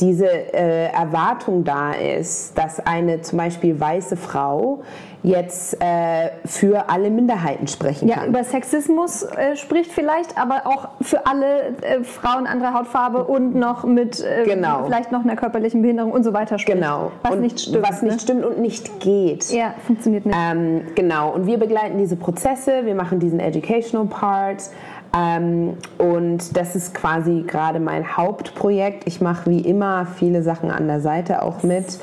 diese 0.00 0.26
äh, 0.26 0.86
Erwartung 0.92 1.64
da 1.64 1.92
ist, 1.92 2.56
dass 2.56 2.80
eine 2.80 3.20
zum 3.22 3.38
Beispiel 3.38 3.78
weiße 3.78 4.16
Frau 4.16 4.82
jetzt 5.22 5.82
äh, 5.82 6.30
für 6.44 6.88
alle 6.90 7.10
Minderheiten 7.10 7.66
sprechen 7.66 8.08
kann. 8.08 8.24
Ja, 8.24 8.26
über 8.26 8.44
Sexismus 8.44 9.24
äh, 9.24 9.56
spricht 9.56 9.90
vielleicht, 9.90 10.38
aber 10.38 10.62
auch 10.64 10.88
für 11.00 11.26
alle 11.26 11.76
äh, 11.82 12.04
Frauen 12.04 12.46
anderer 12.46 12.74
Hautfarbe 12.74 13.24
und 13.24 13.54
noch 13.56 13.84
mit 13.84 14.20
äh, 14.20 14.44
genau. 14.44 14.84
vielleicht 14.84 15.10
noch 15.10 15.24
einer 15.24 15.36
körperlichen 15.36 15.82
Behinderung 15.82 16.12
und 16.12 16.22
so 16.22 16.32
weiter 16.32 16.58
spricht. 16.58 16.78
Genau. 16.78 17.10
Was 17.22 17.32
und 17.32 17.40
nicht 17.40 17.60
stimmt. 17.60 17.88
Was 17.88 18.02
nicht 18.02 18.14
ne? 18.14 18.20
stimmt 18.20 18.44
und 18.44 18.60
nicht 18.60 19.00
geht. 19.00 19.50
Ja, 19.50 19.74
funktioniert 19.86 20.24
nicht. 20.24 20.38
Ähm, 20.38 20.82
genau. 20.94 21.32
Und 21.32 21.46
wir 21.46 21.58
begleiten 21.58 21.98
diese 21.98 22.16
Prozesse, 22.16 22.84
wir 22.84 22.94
machen 22.94 23.18
diesen 23.18 23.40
Educational 23.40 24.06
Part. 24.06 24.70
Ähm, 25.16 25.76
und 25.96 26.56
das 26.56 26.76
ist 26.76 26.94
quasi 26.94 27.44
gerade 27.46 27.80
mein 27.80 28.16
Hauptprojekt. 28.16 29.06
Ich 29.06 29.20
mache 29.20 29.50
wie 29.50 29.60
immer 29.60 30.06
viele 30.06 30.42
Sachen 30.42 30.70
an 30.70 30.86
der 30.86 31.00
Seite 31.00 31.42
auch 31.42 31.62
mit 31.62 31.98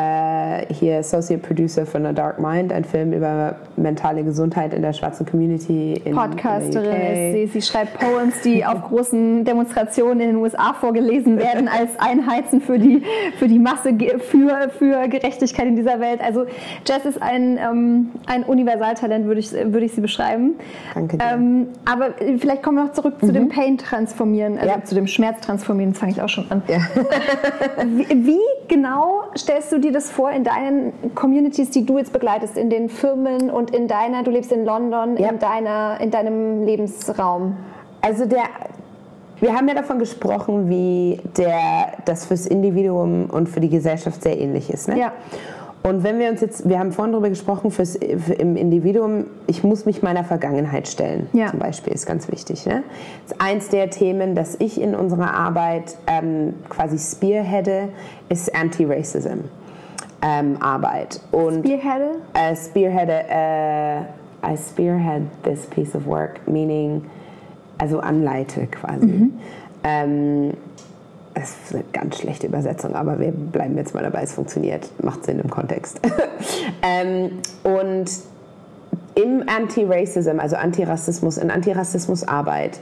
äh, 0.00 0.72
hier 0.72 0.98
Associate 0.98 1.40
Producer 1.40 1.84
von 1.86 2.06
A 2.06 2.12
Dark 2.12 2.40
Mind, 2.40 2.72
ein 2.72 2.84
Film 2.84 3.12
über 3.12 3.56
mentale 3.76 4.24
Gesundheit 4.24 4.72
in 4.72 4.82
der 4.82 4.92
schwarzen 4.92 5.26
Community. 5.26 6.00
In, 6.04 6.14
Podcasterin 6.14 7.34
ist 7.34 7.52
sie. 7.52 7.60
Sie 7.60 7.62
schreibt 7.62 7.98
Poems, 7.98 8.40
die 8.42 8.64
auf 8.70 8.82
großen 8.82 9.44
Demonstrationen 9.44 10.20
in 10.20 10.28
den 10.28 10.36
USA 10.36 10.72
vorgelesen 10.72 11.38
werden, 11.38 11.68
als 11.68 11.98
Einheizen 11.98 12.60
für 12.60 12.78
die, 12.78 13.02
für 13.38 13.48
die 13.48 13.58
Masse, 13.58 13.94
für, 14.18 14.70
für 14.70 15.08
Gerechtigkeit 15.08 15.66
in 15.66 15.76
dieser 15.76 16.00
Welt. 16.00 16.20
Also 16.22 16.46
Jess 16.86 17.04
ist 17.04 17.20
ein, 17.20 17.58
ähm, 17.58 18.10
ein 18.26 18.44
Universaltalent, 18.44 19.26
würde 19.26 19.40
ich, 19.40 19.52
würde 19.52 19.84
ich 19.84 19.92
sie 19.92 20.00
beschreiben. 20.00 20.54
Danke 20.94 21.18
dir. 21.18 21.24
Ähm, 21.24 21.68
aber 21.84 22.14
vielleicht 22.38 22.62
kommen 22.62 22.78
wir 22.78 22.84
noch 22.84 22.92
zurück 22.92 23.14
mhm. 23.20 23.26
zu 23.26 23.32
dem 23.32 23.48
Pain 23.48 23.78
transformieren, 23.78 24.58
also 24.58 24.68
ja. 24.68 24.84
zu 24.84 24.94
dem 24.94 25.06
Schmerz 25.06 25.40
transformieren, 25.40 25.94
fange 25.94 26.12
ich 26.12 26.22
auch 26.22 26.28
schon 26.28 26.50
an. 26.50 26.62
Ja. 26.68 26.78
wie, 27.84 28.26
wie 28.26 28.40
genau 28.68 29.24
stellst 29.36 29.72
du 29.72 29.78
dir 29.78 29.89
das 29.92 30.10
vor 30.10 30.30
in 30.30 30.44
deinen 30.44 30.92
Communities, 31.14 31.70
die 31.70 31.86
du 31.86 31.98
jetzt 31.98 32.12
begleitest, 32.12 32.56
in 32.56 32.70
den 32.70 32.88
Firmen 32.88 33.50
und 33.50 33.70
in 33.74 33.88
deiner, 33.88 34.22
du 34.22 34.30
lebst 34.30 34.52
in 34.52 34.64
London, 34.64 35.16
ja. 35.16 35.28
in, 35.28 35.38
deiner, 35.38 36.00
in 36.00 36.10
deinem 36.10 36.64
Lebensraum? 36.64 37.56
Also 38.00 38.26
der, 38.26 38.44
wir 39.40 39.54
haben 39.54 39.68
ja 39.68 39.74
davon 39.74 39.98
gesprochen, 39.98 40.68
wie 40.68 41.20
der, 41.36 41.92
das 42.04 42.26
fürs 42.26 42.46
Individuum 42.46 43.30
und 43.30 43.48
für 43.48 43.60
die 43.60 43.70
Gesellschaft 43.70 44.22
sehr 44.22 44.38
ähnlich 44.38 44.70
ist. 44.70 44.88
Ne? 44.88 44.98
Ja. 44.98 45.12
Und 45.82 46.04
wenn 46.04 46.18
wir 46.18 46.28
uns 46.28 46.42
jetzt, 46.42 46.68
wir 46.68 46.78
haben 46.78 46.92
vorhin 46.92 47.12
darüber 47.12 47.30
gesprochen, 47.30 47.70
fürs, 47.70 47.96
für 47.96 48.34
im 48.34 48.56
Individuum, 48.56 49.26
ich 49.46 49.64
muss 49.64 49.86
mich 49.86 50.02
meiner 50.02 50.24
Vergangenheit 50.24 50.88
stellen, 50.88 51.28
ja. 51.32 51.48
zum 51.48 51.58
Beispiel, 51.58 51.94
ist 51.94 52.06
ganz 52.06 52.30
wichtig. 52.30 52.66
Ne? 52.66 52.82
Das 53.26 53.32
ist 53.32 53.40
eins 53.40 53.68
der 53.70 53.88
Themen, 53.88 54.34
das 54.34 54.56
ich 54.58 54.78
in 54.80 54.94
unserer 54.94 55.32
Arbeit 55.32 55.96
ähm, 56.06 56.54
quasi 56.68 56.98
spearheade, 56.98 57.88
ist 58.28 58.54
Anti-Racism. 58.54 59.44
Ähm, 60.22 60.56
Arbeit. 60.60 61.20
Und 61.30 61.66
spearheade? 61.66 62.16
Äh, 62.34 62.54
spearheade, 62.54 63.24
äh, 63.30 64.00
I 64.42 64.56
spearhead 64.56 65.22
this 65.42 65.66
piece 65.66 65.94
of 65.94 66.06
work, 66.06 66.46
meaning, 66.46 67.04
also 67.78 68.00
anleite 68.00 68.66
quasi. 68.66 69.06
Mhm. 69.06 69.40
Ähm, 69.82 70.52
das 71.34 71.50
ist 71.64 71.74
eine 71.74 71.84
ganz 71.92 72.18
schlechte 72.18 72.46
Übersetzung, 72.48 72.94
aber 72.94 73.18
wir 73.18 73.32
bleiben 73.32 73.76
jetzt 73.76 73.94
mal 73.94 74.02
dabei, 74.02 74.22
es 74.22 74.32
funktioniert, 74.32 74.90
macht 75.02 75.24
Sinn 75.24 75.38
im 75.38 75.48
Kontext. 75.48 76.00
ähm, 76.82 77.38
und 77.62 78.10
im 79.14 79.44
Anti-Racism, 79.46 80.38
also 80.38 80.56
Antirassismus, 80.56 81.38
in 81.38 81.50
Antirassismusarbeit, 81.50 82.80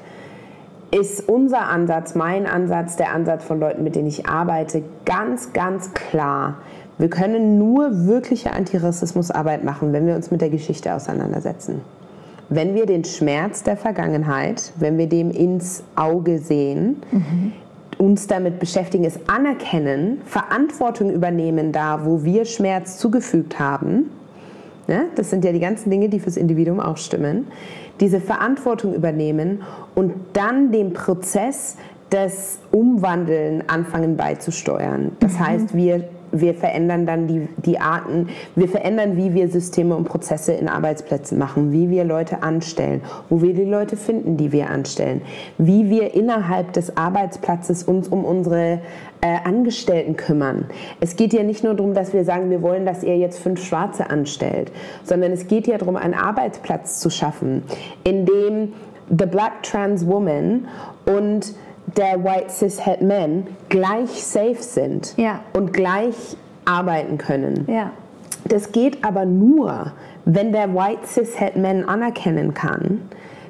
ist 0.91 1.29
unser 1.29 1.69
Ansatz, 1.69 2.15
mein 2.15 2.47
Ansatz, 2.47 2.97
der 2.97 3.13
Ansatz 3.13 3.45
von 3.45 3.61
Leuten, 3.61 3.85
mit 3.85 3.95
denen 3.95 4.09
ich 4.09 4.27
arbeite, 4.27 4.83
ganz, 5.05 5.53
ganz 5.53 5.93
klar. 5.93 6.57
Wir 6.99 7.09
können 7.09 7.59
nur 7.59 8.07
wirkliche 8.07 8.53
Antirassismusarbeit 8.53 9.65
machen, 9.65 9.93
wenn 9.93 10.07
wir 10.07 10.17
uns 10.17 10.31
mit 10.31 10.41
der 10.41 10.51
Geschichte 10.51 10.93
auseinandersetzen. 10.95 11.81
Wenn 12.49 12.75
wir 12.75 12.87
den 12.87 13.05
Schmerz 13.05 13.63
der 13.63 13.77
Vergangenheit, 13.77 14.73
wenn 14.79 14.99
wir 14.99 15.07
dem 15.07 15.31
ins 15.31 15.83
Auge 15.95 16.39
sehen, 16.39 16.97
mhm 17.13 17.53
uns 17.99 18.29
damit 18.29 18.61
beschäftigen, 18.61 19.05
ist 19.05 19.21
anerkennen, 19.29 20.21
Verantwortung 20.25 21.13
übernehmen 21.13 21.73
da, 21.73 22.05
wo 22.05 22.25
wir 22.25 22.45
Schmerz 22.45 22.97
zugefügt 22.97 23.59
haben. 23.59 24.11
Ja, 24.87 25.03
das 25.17 25.29
sind 25.31 25.45
ja 25.45 25.53
die 25.53 25.61
ganzen 25.61 25.91
Dinge, 25.91 26.09
die 26.09 26.19
fürs 26.19 26.37
Individuum 26.37 26.81
auch 26.81 26.97
stimmen. 26.97 27.49
Diese 28.01 28.21
Verantwortung 28.21 28.95
übernehmen 28.95 29.63
und 29.95 30.15
dann 30.33 30.73
den 30.73 30.93
Prozess 30.95 31.77
des 32.11 32.61
Umwandeln 32.71 33.65
anfangen 33.67 34.17
beizusteuern. 34.17 35.13
Das 35.21 35.35
mhm. 35.35 35.47
heißt, 35.47 35.77
wir 35.77 36.09
wir 36.33 36.55
verändern 36.55 37.07
dann 37.07 37.27
die, 37.27 37.49
die 37.59 37.79
Arten, 37.79 38.29
wir 38.55 38.69
verändern, 38.69 39.17
wie 39.17 39.35
wir 39.35 39.49
Systeme 39.49 39.97
und 39.97 40.05
Prozesse 40.05 40.53
in 40.53 40.69
Arbeitsplätzen 40.69 41.39
machen, 41.39 41.73
wie 41.73 41.91
wir 41.91 42.05
Leute 42.05 42.43
anstellen, 42.43 43.03
wo 43.29 43.43
wir 43.43 43.55
die 43.55 43.65
Leute 43.65 43.97
finden, 43.97 44.37
die 44.37 44.53
wir 44.53 44.71
anstellen, 44.71 45.23
wie 45.59 45.91
wir 45.91 46.15
innerhalb 46.15 46.73
des 46.73 46.97
Arbeitsplatzes 46.97 47.83
uns 47.83 48.09
um 48.09 48.25
unsere 48.25 48.81
äh, 49.21 49.37
Angestellten 49.45 50.17
kümmern. 50.17 50.67
Es 51.01 51.17
geht 51.17 51.33
ja 51.33 51.43
nicht 51.43 51.65
nur 51.65 51.75
darum, 51.75 51.95
dass 51.95 52.13
wir 52.13 52.25
sagen, 52.25 52.51
wir 52.51 52.63
wollen, 52.63 52.87
dass 52.87 53.03
ihr 53.03 53.17
jetzt 53.17 53.39
fünf 53.39 53.65
Schwarze 53.65 54.11
anstellt, 54.11 54.71
sondern 55.05 55.33
es 55.33 55.49
geht 55.49 55.67
ja 55.67 55.79
darum, 55.79 55.97
einen 55.97 56.15
Arbeitsplatz 56.15 57.01
zu 57.01 57.11
schaffen, 57.11 57.63
in 58.05 58.27
dem 58.27 58.73
the 59.11 59.27
black 59.27 59.63
trans 59.63 60.07
woman 60.07 60.69
und 61.07 61.55
der 61.99 62.23
White 62.25 62.51
Cis-Het 62.51 63.03
Men 63.03 63.47
gleich 63.69 64.25
safe 64.25 64.63
sind 64.63 65.15
ja. 65.17 65.41
und 65.53 65.73
gleich 65.73 66.37
arbeiten 66.65 67.19
können. 67.19 67.67
Ja. 67.69 67.91
Das 68.45 68.73
geht 68.73 69.05
aber 69.05 69.27
nur, 69.27 69.93
wenn 70.25 70.53
der 70.53 70.73
White 70.75 71.07
Cis-Het 71.07 71.57
Man 71.57 71.85
anerkennen 71.85 72.55
kann, 72.55 73.03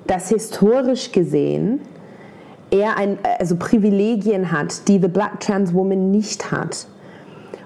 dass 0.06 0.30
historisch 0.30 1.12
gesehen 1.12 1.80
er 2.70 2.96
ein, 2.96 3.18
also 3.38 3.56
Privilegien 3.56 4.50
hat, 4.50 4.88
die 4.88 4.98
the 4.98 5.08
Black 5.08 5.40
Trans 5.40 5.72
Woman 5.72 6.10
nicht 6.10 6.50
hat. 6.50 6.86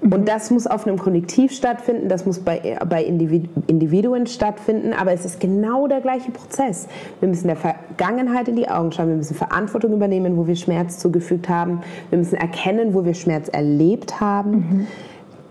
Und 0.02 0.28
das 0.28 0.50
muss 0.50 0.66
auf 0.66 0.87
einem 0.87 0.99
Kollektiv 0.99 1.52
stattfinden, 1.52 2.09
das 2.09 2.26
muss 2.26 2.40
bei, 2.40 2.76
bei 2.88 3.04
Individuen 3.04 4.26
stattfinden, 4.26 4.92
aber 4.92 5.12
es 5.12 5.25
ist 5.25 5.38
genau 5.38 5.87
der 5.87 6.00
gleiche 6.00 6.32
Prozess. 6.32 6.88
Wir 7.21 7.28
müssen 7.28 7.47
der 7.47 7.56
Vergangenheit 7.56 8.49
in 8.49 8.56
die 8.56 8.68
Augen 8.68 8.90
schauen, 8.90 9.09
wir 9.09 9.16
müssen 9.16 9.37
Verantwortung 9.37 9.92
übernehmen, 9.92 10.37
wo 10.37 10.49
wir 10.49 10.56
Schmerz 10.56 10.99
zugefügt 10.99 11.49
haben, 11.49 11.82
wir 12.11 12.18
müssen 12.18 12.35
erkennen, 12.35 12.94
wo 12.94 13.04
wir 13.04 13.14
Schmerz 13.14 13.49
erlebt 13.49 14.21
haben. 14.21 14.50
Mhm. 14.50 14.87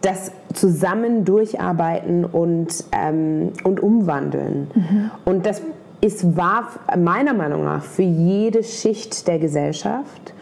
Das 0.01 0.31
zusammen 0.53 1.23
durcharbeiten 1.23 2.25
und, 2.25 2.83
ähm, 2.91 3.51
und 3.63 3.81
umwandeln. 3.81 4.67
Mhm. 4.73 5.11
Und 5.23 5.45
das 5.45 5.61
ist 6.01 6.35
wahr, 6.35 6.67
meiner 6.97 7.33
Meinung 7.33 7.63
nach, 7.63 7.83
für 7.83 8.01
jede 8.01 8.63
Schicht 8.63 9.27
der 9.27 9.39
Gesellschaft. 9.39 10.33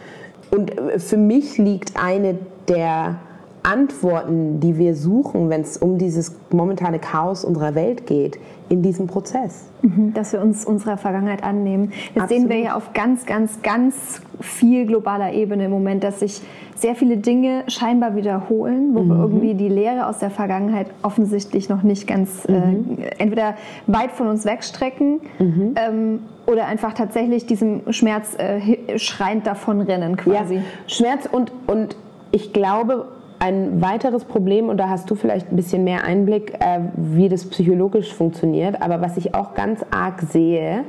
Und 0.50 0.76
äh, 0.76 0.98
für 0.98 1.18
mich 1.18 1.58
liegt 1.58 2.02
eine 2.02 2.38
der 2.66 3.16
Antworten, 3.62 4.60
die 4.60 4.78
wir 4.78 4.94
suchen, 4.94 5.50
wenn 5.50 5.60
es 5.60 5.76
um 5.76 5.98
dieses 5.98 6.34
momentane 6.50 6.98
Chaos 6.98 7.44
unserer 7.44 7.74
Welt 7.74 8.06
geht, 8.06 8.38
in 8.70 8.82
diesem 8.82 9.06
Prozess. 9.08 9.68
Mhm, 9.82 10.14
dass 10.14 10.32
wir 10.32 10.40
uns 10.40 10.64
unserer 10.64 10.96
Vergangenheit 10.96 11.42
annehmen. 11.42 11.92
Das 12.14 12.24
Absolut. 12.24 12.28
sehen 12.28 12.48
wir 12.48 12.58
ja 12.58 12.76
auf 12.76 12.92
ganz, 12.92 13.26
ganz, 13.26 13.62
ganz 13.62 14.22
viel 14.40 14.86
globaler 14.86 15.32
Ebene 15.32 15.64
im 15.64 15.70
Moment, 15.72 16.04
dass 16.04 16.20
sich 16.20 16.40
sehr 16.76 16.94
viele 16.94 17.16
Dinge 17.18 17.64
scheinbar 17.66 18.16
wiederholen, 18.16 18.94
wo 18.94 19.00
mhm. 19.00 19.08
wir 19.08 19.16
irgendwie 19.16 19.54
die 19.54 19.68
Lehre 19.68 20.06
aus 20.06 20.18
der 20.18 20.30
Vergangenheit 20.30 20.86
offensichtlich 21.02 21.68
noch 21.68 21.82
nicht 21.82 22.06
ganz 22.06 22.44
äh, 22.46 22.52
mhm. 22.52 22.98
äh, 22.98 23.10
entweder 23.18 23.54
weit 23.86 24.12
von 24.12 24.28
uns 24.28 24.44
wegstrecken 24.44 25.20
mhm. 25.38 25.74
ähm, 25.76 26.18
oder 26.46 26.66
einfach 26.66 26.94
tatsächlich 26.94 27.46
diesem 27.46 27.92
Schmerz 27.92 28.36
äh, 28.38 28.98
schreiend 28.98 29.46
davonrennen 29.46 30.16
quasi. 30.16 30.56
Ja, 30.56 30.62
Schmerz 30.86 31.28
und, 31.30 31.52
und 31.66 31.96
ich 32.30 32.52
glaube, 32.52 33.08
ein 33.40 33.80
weiteres 33.80 34.24
Problem, 34.24 34.68
und 34.68 34.76
da 34.76 34.88
hast 34.88 35.10
du 35.10 35.14
vielleicht 35.14 35.50
ein 35.50 35.56
bisschen 35.56 35.82
mehr 35.82 36.04
Einblick, 36.04 36.54
äh, 36.60 36.80
wie 36.96 37.28
das 37.28 37.46
psychologisch 37.46 38.12
funktioniert, 38.12 38.80
aber 38.80 39.00
was 39.00 39.16
ich 39.16 39.34
auch 39.34 39.54
ganz 39.54 39.80
arg 39.90 40.20
sehe, 40.30 40.84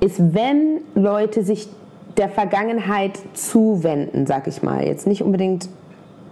ist, 0.00 0.34
wenn 0.34 0.82
Leute 0.94 1.42
sich 1.42 1.68
der 2.18 2.28
Vergangenheit 2.28 3.18
zuwenden, 3.32 4.26
sag 4.26 4.46
ich 4.46 4.62
mal, 4.62 4.86
jetzt 4.86 5.06
nicht 5.06 5.22
unbedingt 5.22 5.68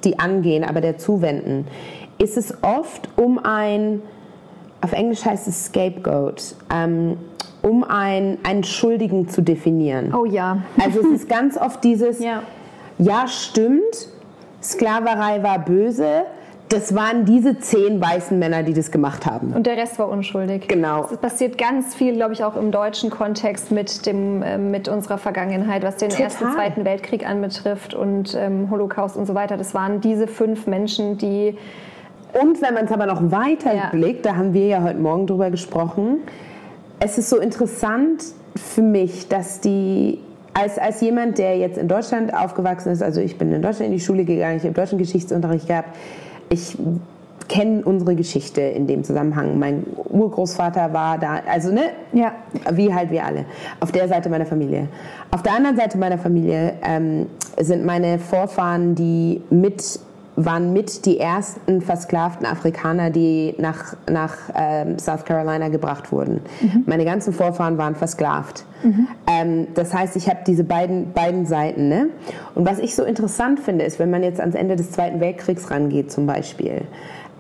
die 0.05 0.19
angehen, 0.19 0.65
aber 0.65 0.83
der 0.83 0.99
zuwenden, 0.99 1.67
ist 2.19 2.37
es 2.37 2.55
oft 2.63 3.09
um 3.17 3.39
ein, 3.43 4.03
auf 4.83 4.93
Englisch 4.93 5.25
heißt 5.25 5.49
es 5.49 5.67
Scapegoat, 5.67 6.57
ähm, 6.73 7.17
um 7.63 7.85
ein, 7.85 8.37
einen 8.43 8.65
Schuldigen 8.65 9.31
zu 9.31 9.41
definieren. 9.41 10.15
Oh 10.15 10.27
ja. 10.27 10.59
Also 10.79 11.01
es 11.01 11.23
ist 11.23 11.29
ganz 11.29 11.57
oft 11.57 11.83
dieses, 11.83 12.19
ja, 12.23 12.43
ja 12.99 13.27
stimmt, 13.27 14.09
Sklaverei 14.65 15.43
war 15.43 15.59
böse. 15.59 16.25
Das 16.71 16.95
waren 16.95 17.27
diese 17.27 17.59
zehn 17.59 18.01
weißen 18.01 18.39
Männer, 18.39 18.63
die 18.63 18.73
das 18.73 18.91
gemacht 18.91 19.27
haben. 19.27 19.53
Und 19.53 19.67
der 19.67 19.77
Rest 19.77 19.99
war 19.99 20.09
unschuldig. 20.09 20.67
Genau. 20.67 21.07
Es 21.13 21.19
passiert 21.19 21.59
ganz 21.59 21.95
viel, 21.95 22.15
glaube 22.15 22.33
ich, 22.33 22.43
auch 22.43 22.57
im 22.57 22.71
deutschen 22.71 23.11
Kontext 23.11 23.71
mit, 23.71 24.07
dem, 24.07 24.43
äh, 24.43 24.57
mit 24.57 24.89
unserer 24.89 25.19
Vergangenheit, 25.19 25.83
was 25.83 25.97
den 25.97 26.09
Total. 26.09 26.25
Ersten, 26.25 26.53
Zweiten 26.53 26.85
Weltkrieg 26.85 27.29
anbetrifft 27.29 27.95
und 27.95 28.35
ähm, 28.35 28.71
Holocaust 28.71 29.17
und 29.17 29.27
so 29.27 29.35
weiter. 29.35 29.59
Das 29.59 29.75
waren 29.75 30.01
diese 30.01 30.27
fünf 30.27 30.67
Menschen, 30.67 31.19
die. 31.19 31.59
Und 32.33 32.63
wenn 32.63 32.75
man 32.75 32.87
es 32.87 32.93
aber 32.93 33.07
noch 33.07 33.31
weiter 33.31 33.75
ja. 33.75 33.91
blickt, 33.91 34.25
da 34.25 34.35
haben 34.35 34.55
wir 34.55 34.67
ja 34.67 34.83
heute 34.83 34.99
Morgen 34.99 35.27
drüber 35.27 35.51
gesprochen, 35.51 36.23
es 36.99 37.19
ist 37.19 37.29
so 37.29 37.39
interessant 37.39 38.25
für 38.57 38.83
mich, 38.83 39.29
dass 39.29 39.61
die 39.61 40.19
als, 40.55 40.79
als 40.79 41.01
jemand, 41.01 41.39
der 41.39 41.59
jetzt 41.59 41.77
in 41.77 41.89
Deutschland 41.89 42.33
aufgewachsen 42.33 42.91
ist, 42.93 43.03
also 43.03 43.21
ich 43.21 43.37
bin 43.37 43.53
in 43.53 43.61
Deutschland 43.61 43.91
in 43.91 43.99
die 43.99 44.03
Schule 44.03 44.25
gegangen, 44.25 44.57
ich 44.57 44.63
habe 44.63 44.73
deutschen 44.73 44.99
Geschichtsunterricht 44.99 45.67
gehabt, 45.67 45.91
ich 46.49 46.77
kenne 47.49 47.83
unsere 47.85 48.15
Geschichte 48.15 48.61
in 48.61 48.87
dem 48.87 49.05
Zusammenhang. 49.05 49.59
Mein 49.59 49.85
Urgroßvater 50.11 50.93
war 50.93 51.19
da, 51.19 51.41
also 51.47 51.73
ne, 51.73 51.91
ja. 52.13 52.33
wie 52.73 52.95
halt 52.95 53.11
wir 53.11 53.25
alle, 53.25 53.45
auf 53.81 53.93
der 53.93 54.09
Seite 54.09 54.31
meiner 54.31 54.47
Familie. 54.47 54.89
Auf 55.31 55.43
der 55.43 55.55
anderen 55.55 55.77
Seite 55.77 55.99
meiner 55.99 56.19
Familie 56.19 56.75
ähm, 56.83 57.27
sind 57.59 57.85
meine 57.85 58.19
Vorfahren, 58.19 58.95
die 58.95 59.43
mit 59.51 60.01
waren 60.37 60.73
mit 60.73 61.07
die 61.07 61.21
ersten 61.21 61.81
versklavten 61.81 62.47
Afrikaner, 62.47 63.11
die 63.11 63.55
nach, 63.59 63.97
nach 64.11 64.37
ähm, 64.55 64.99
South 64.99 65.25
Carolina 65.25 65.69
gebracht 65.69 66.11
wurden. 66.11 66.41
Mhm. 66.61 66.85
Meine 66.87 67.05
ganzen 67.05 67.33
Vorfahren 67.33 67.79
waren 67.79 67.95
versklavt. 67.95 68.65
Mhm. 68.83 69.09
Ähm, 69.27 69.67
das 69.75 69.95
heißt, 69.95 70.17
ich 70.17 70.29
habe 70.29 70.41
diese 70.47 70.65
beiden, 70.65 71.13
beiden 71.13 71.47
Seiten. 71.47 71.89
Ne? 71.89 72.09
Und 72.55 72.67
was 72.67 72.79
ich 72.79 72.95
so 72.95 73.05
interessant 73.05 73.61
finde, 73.61 73.85
ist, 73.85 73.99
wenn 73.99 74.11
man 74.11 74.23
jetzt 74.23 74.41
ans 74.41 74.55
Ende 74.55 74.77
des 74.77 74.91
Zweiten 74.91 75.21
Weltkriegs 75.21 75.71
rangeht 75.71 76.11
zum 76.11 76.27
Beispiel, 76.27 76.83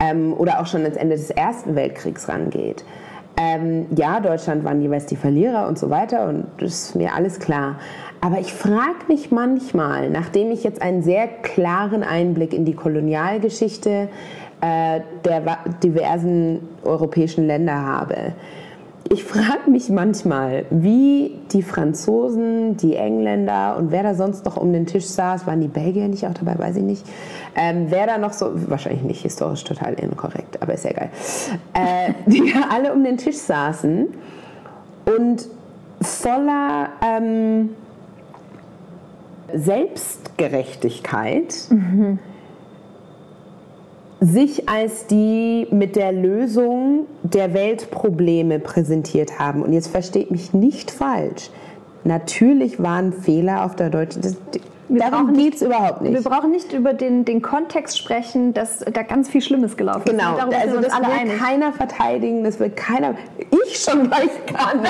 ähm, 0.01 0.35
oder 0.35 0.61
auch 0.61 0.67
schon 0.67 0.83
ans 0.83 0.97
Ende 0.97 1.17
des 1.17 1.31
Ersten 1.31 1.75
Weltkriegs 1.75 2.29
rangeht, 2.29 2.85
Ähm, 3.37 3.87
ja, 3.97 4.21
Deutschland 4.21 4.65
waren 4.65 4.81
jeweils 4.81 5.07
die 5.07 5.17
Verlierer 5.17 5.67
und 5.67 5.79
so 5.79 5.91
weiter 5.91 6.29
und 6.29 6.47
das 6.59 6.73
ist 6.73 6.95
mir 6.95 7.15
alles 7.15 7.41
klar. 7.41 7.77
Aber 8.21 8.39
ich 8.39 8.53
frage 8.53 9.07
mich 9.09 9.31
manchmal, 9.33 10.09
nachdem 10.09 10.51
ich 10.51 10.65
jetzt 10.65 10.81
einen 10.81 11.03
sehr 11.03 11.27
klaren 11.27 12.03
Einblick 12.03 12.55
in 12.55 12.65
die 12.65 12.75
Kolonialgeschichte 12.75 14.09
äh, 14.61 15.01
der 15.25 15.59
diversen 15.83 16.61
europäischen 16.85 17.47
Länder 17.47 17.75
habe, 17.75 18.35
ich 19.13 19.25
frage 19.25 19.71
mich 19.71 19.91
manchmal, 19.91 20.65
wie 20.71 21.39
die 21.53 21.63
Franzosen, 21.63 22.77
die 22.77 22.97
Engländer 22.97 23.77
und 23.77 23.91
wer 23.91 24.03
da 24.03 24.15
sonst 24.15 24.45
noch 24.45 24.57
um 24.57 24.73
den 24.73 24.87
Tisch 24.87 25.07
saß, 25.07 25.47
waren 25.47 25.61
die 25.61 25.69
Belgier 25.69 26.09
nicht 26.09 26.27
auch 26.27 26.35
dabei, 26.35 26.59
weiß 26.59 26.77
ich 26.77 26.83
nicht, 26.83 27.07
ähm, 27.55 27.87
wer 27.91 28.07
da 28.07 28.19
noch 28.19 28.33
so, 28.33 28.51
wahrscheinlich 28.69 29.03
nicht 29.03 29.23
historisch 29.23 29.65
total 29.65 29.95
inkorrekt, 29.95 30.61
aber 30.63 30.75
ist 30.75 30.85
ja 30.85 30.93
geil, 30.93 31.11
äh, 31.75 32.13
die 32.31 32.55
alle 32.71 32.93
um 32.93 33.05
den 33.05 33.19
Tisch 33.19 33.37
saßen 33.37 34.09
und 35.17 35.49
voller 36.01 36.89
ähm, 37.03 37.71
Selbstgerechtigkeit 39.53 41.55
mhm. 41.71 42.19
Sich 44.21 44.69
als 44.69 45.07
die 45.07 45.67
mit 45.71 45.97
der 45.97 46.13
Lösung 46.13 47.07
der 47.23 47.53
Weltprobleme 47.55 48.59
präsentiert 48.59 49.39
haben. 49.39 49.63
Und 49.63 49.73
jetzt 49.73 49.89
versteht 49.89 50.31
mich 50.31 50.53
nicht 50.53 50.91
falsch. 50.91 51.51
Natürlich 52.05 52.83
waren 52.83 53.13
Fehler 53.13 53.65
auf 53.65 53.77
der 53.77 53.91
deutschen. 53.91 54.23
Wir 54.89 55.01
Darum 55.01 55.33
geht 55.33 55.55
es 55.55 55.63
überhaupt 55.63 56.03
nicht. 56.03 56.13
Wir 56.13 56.23
brauchen 56.31 56.51
nicht 56.51 56.73
über 56.73 56.93
den, 56.93 57.25
den 57.25 57.41
Kontext 57.41 57.99
sprechen, 57.99 58.53
dass 58.53 58.81
da 58.81 59.03
ganz 59.03 59.29
viel 59.29 59.41
Schlimmes 59.41 59.77
gelaufen 59.77 60.03
ist. 60.07 60.11
Genau, 60.11 60.37
also 60.37 60.81
das 60.81 60.95
will 61.01 61.11
einig. 61.11 61.39
keiner 61.39 61.73
verteidigen, 61.73 62.45
das 62.45 62.61
will 62.61 62.71
keiner, 62.71 63.15
ich 63.67 63.79
schon, 63.79 64.11
weil 64.11 64.25
ich 64.27 64.55
kann. 64.55 64.81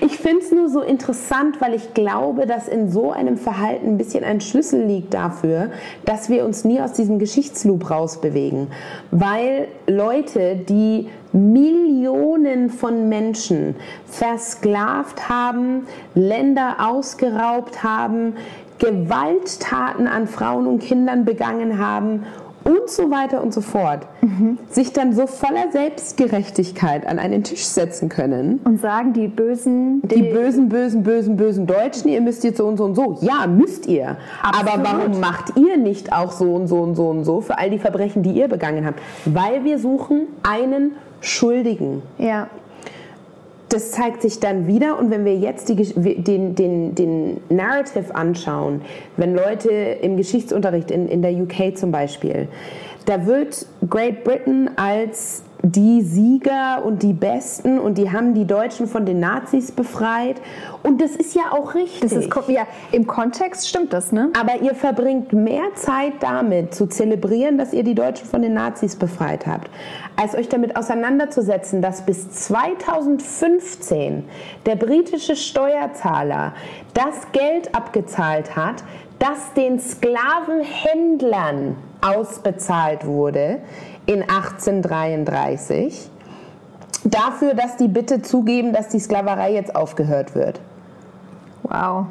ich 0.00 0.16
finde 0.16 0.38
es 0.38 0.52
nur 0.52 0.68
so 0.68 0.80
interessant, 0.80 1.60
weil 1.60 1.74
ich 1.74 1.92
glaube, 1.94 2.46
dass 2.46 2.68
in 2.68 2.90
so 2.90 3.12
einem 3.12 3.36
Verhalten 3.36 3.88
ein 3.88 3.98
bisschen 3.98 4.24
ein 4.24 4.40
Schlüssel 4.40 4.84
liegt 4.84 5.12
dafür, 5.12 5.70
dass 6.04 6.28
wir 6.28 6.44
uns 6.44 6.64
nie 6.64 6.80
aus 6.80 6.92
diesem 6.92 7.18
Geschichtsloop 7.18 7.90
rausbewegen. 7.90 8.68
Weil 9.10 9.68
Leute, 9.86 10.56
die 10.56 11.08
Millionen 11.36 12.70
von 12.70 13.08
Menschen 13.08 13.76
versklavt 14.06 15.28
haben, 15.28 15.86
Länder 16.14 16.76
ausgeraubt 16.78 17.84
haben, 17.84 18.34
Gewalttaten 18.78 20.06
an 20.06 20.26
Frauen 20.26 20.66
und 20.66 20.80
Kindern 20.80 21.24
begangen 21.24 21.78
haben 21.78 22.24
und 22.66 22.90
so 22.90 23.10
weiter 23.10 23.42
und 23.42 23.54
so 23.54 23.60
fort, 23.60 24.06
mhm. 24.22 24.58
sich 24.70 24.92
dann 24.92 25.12
so 25.12 25.28
voller 25.28 25.70
Selbstgerechtigkeit 25.70 27.06
an 27.06 27.20
einen 27.20 27.44
Tisch 27.44 27.64
setzen 27.64 28.08
können. 28.08 28.58
Und 28.64 28.80
sagen, 28.80 29.12
die 29.12 29.28
bösen... 29.28 30.02
Die, 30.02 30.16
die 30.16 30.22
bösen, 30.32 30.68
bösen, 30.68 31.04
bösen, 31.04 31.36
bösen 31.36 31.66
Deutschen, 31.68 32.08
ihr 32.08 32.20
müsst 32.20 32.42
jetzt 32.42 32.58
so 32.58 32.66
und 32.66 32.76
so 32.76 32.84
und 32.84 32.96
so. 32.96 33.18
Ja, 33.20 33.46
müsst 33.46 33.86
ihr. 33.86 34.16
Absolut. 34.42 34.74
Aber 34.74 34.84
warum 34.84 35.20
macht 35.20 35.56
ihr 35.56 35.76
nicht 35.76 36.12
auch 36.12 36.32
so 36.32 36.54
und 36.54 36.66
so 36.66 36.78
und 36.78 36.96
so 36.96 37.08
und 37.08 37.24
so 37.24 37.40
für 37.40 37.56
all 37.56 37.70
die 37.70 37.78
Verbrechen, 37.78 38.24
die 38.24 38.32
ihr 38.32 38.48
begangen 38.48 38.84
habt? 38.84 39.00
Weil 39.26 39.62
wir 39.62 39.78
suchen 39.78 40.26
einen 40.42 40.96
Schuldigen. 41.20 42.02
Ja. 42.18 42.48
Das 43.68 43.90
zeigt 43.90 44.22
sich 44.22 44.38
dann 44.38 44.68
wieder 44.68 44.96
und 44.96 45.10
wenn 45.10 45.24
wir 45.24 45.36
jetzt 45.36 45.68
die, 45.68 45.74
den, 45.74 46.54
den, 46.54 46.94
den 46.94 47.40
Narrative 47.48 48.14
anschauen, 48.14 48.80
wenn 49.16 49.34
Leute 49.34 49.70
im 49.70 50.16
Geschichtsunterricht 50.16 50.92
in, 50.92 51.08
in 51.08 51.20
der 51.20 51.32
UK 51.32 51.76
zum 51.76 51.90
Beispiel, 51.90 52.46
da 53.06 53.26
wird 53.26 53.66
Great 53.90 54.22
Britain 54.22 54.70
als 54.76 55.42
die 55.72 56.02
Sieger 56.02 56.84
und 56.84 57.02
die 57.02 57.12
Besten 57.12 57.78
und 57.78 57.98
die 57.98 58.12
haben 58.12 58.34
die 58.34 58.44
Deutschen 58.44 58.86
von 58.86 59.04
den 59.04 59.20
Nazis 59.20 59.72
befreit. 59.72 60.40
Und 60.82 61.00
das 61.00 61.16
ist 61.16 61.34
ja 61.34 61.50
auch 61.50 61.74
richtig. 61.74 62.00
Das 62.02 62.12
ist, 62.12 62.30
ja, 62.48 62.66
Im 62.92 63.06
Kontext 63.06 63.68
stimmt 63.68 63.92
das, 63.92 64.12
ne? 64.12 64.30
Aber 64.38 64.62
ihr 64.62 64.74
verbringt 64.74 65.32
mehr 65.32 65.74
Zeit 65.74 66.12
damit 66.20 66.74
zu 66.74 66.86
zelebrieren, 66.86 67.58
dass 67.58 67.72
ihr 67.72 67.82
die 67.82 67.94
Deutschen 67.94 68.28
von 68.28 68.42
den 68.42 68.54
Nazis 68.54 68.96
befreit 68.96 69.46
habt, 69.46 69.70
als 70.16 70.34
euch 70.36 70.48
damit 70.48 70.76
auseinanderzusetzen, 70.76 71.82
dass 71.82 72.02
bis 72.02 72.30
2015 72.30 74.24
der 74.66 74.76
britische 74.76 75.36
Steuerzahler 75.36 76.54
das 76.94 77.32
Geld 77.32 77.74
abgezahlt 77.74 78.54
hat, 78.54 78.84
das 79.18 79.52
den 79.54 79.80
Sklavenhändlern 79.80 81.76
ausbezahlt 82.02 83.06
wurde 83.06 83.60
in 84.06 84.22
1833 84.22 86.10
dafür, 87.04 87.54
dass 87.54 87.76
die 87.76 87.88
bitte 87.88 88.22
zugeben, 88.22 88.72
dass 88.72 88.88
die 88.88 88.98
Sklaverei 88.98 89.52
jetzt 89.52 89.74
aufgehört 89.74 90.34
wird. 90.34 90.60
Wow. 91.62 92.06